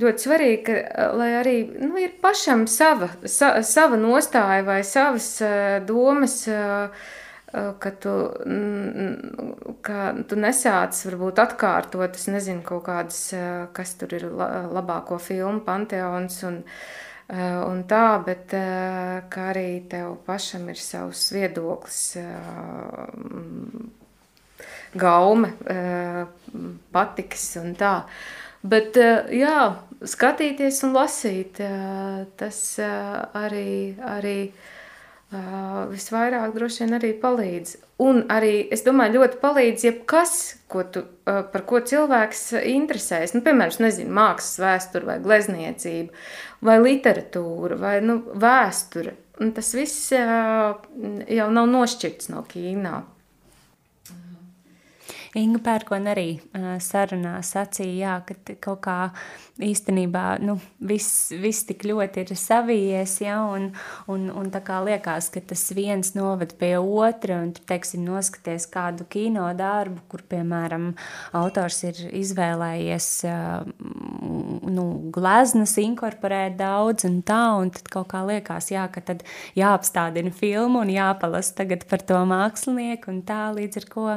[0.01, 5.29] ļoti svarīgi, ka, lai arī nu, ir pašam sava, sa, sava nostāja vai savas
[5.88, 6.36] domas,
[7.53, 8.15] ka tu,
[9.88, 13.21] ka tu nesāc varbūt atkārtot, es nezinu, kaut kādas,
[13.77, 20.17] kas tur ir labāko filmu panteons un, Eh, un tā, bet eh, kā arī tev
[20.25, 22.25] pašam ir savs viedoklis, eh,
[24.99, 25.53] gaume,
[26.91, 27.93] patiks un tā.
[28.61, 28.99] Bet,
[29.32, 29.61] jā,
[30.03, 31.61] skatīties un lasīt,
[32.38, 34.36] tas arī, arī
[35.32, 37.75] visvairāk droši vien arī palīdz.
[38.03, 40.34] Un arī, es domāju, ļoti palīdz jebkas,
[40.71, 43.36] ko tu, par ko cilvēks interesēs.
[43.36, 46.11] Nu, piemēram, nezinu, mākslas vēsture vai glezniecība
[46.67, 49.15] vai literatūra vai nu, vēsture.
[49.41, 52.99] Un tas viss jau nav nošķirts no kīnā.
[55.39, 56.41] Inga Pērkona arī
[56.84, 58.95] sarunā sacīja, jā, ka kaut kā
[59.63, 63.69] īstenībā nu, viss, viss tik ļoti ir savijies, ja, un,
[64.11, 68.67] un, un tā kā liekas, ka tas viens noved pie otra, un tu, teiksim, noskaties
[68.73, 70.91] kādu kino darbu, kur, piemēram,
[71.39, 73.09] autors ir izvēlējies
[74.22, 79.24] nu, gleznas inkorporēt daudz un tā, un tad kaut kā liekas, jā, ka tad
[79.57, 84.07] jāapstādina filmu un jāpalas tagad par to mākslinieku un tā, līdz ar ko,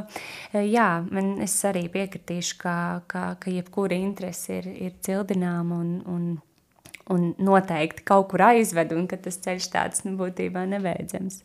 [0.60, 2.76] jā, man es arī piekritīšu, ka,
[3.10, 6.28] ka, ka jebkura interese ir, ir cildināma un, un,
[7.14, 11.40] un noteikti kaut kur aizved, un ka tas ceļš tāds nu, būtībā nebeidzams.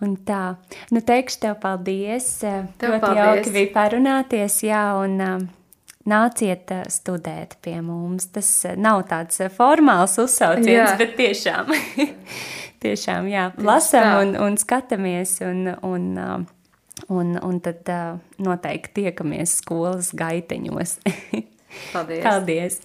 [0.00, 0.54] Un tā,
[0.96, 2.38] nu teikšu tev paldies.
[2.40, 3.18] Tev ļoti paldies.
[3.20, 5.42] jauki bija parunāties, jā, un uh,
[6.08, 8.30] nāciet uh, studēt pie mums.
[8.34, 10.86] Tas uh, nav tāds formāls uzsauciens, jā.
[11.00, 11.74] bet tiešām,
[12.84, 16.48] tiešām, jā, lasam un, un skatāmies un, un
[17.08, 17.88] Un, un tad
[18.44, 20.98] noteikti tiekamies skolas gaiteņos.
[21.94, 22.20] Paldies!
[22.26, 22.76] Paldies.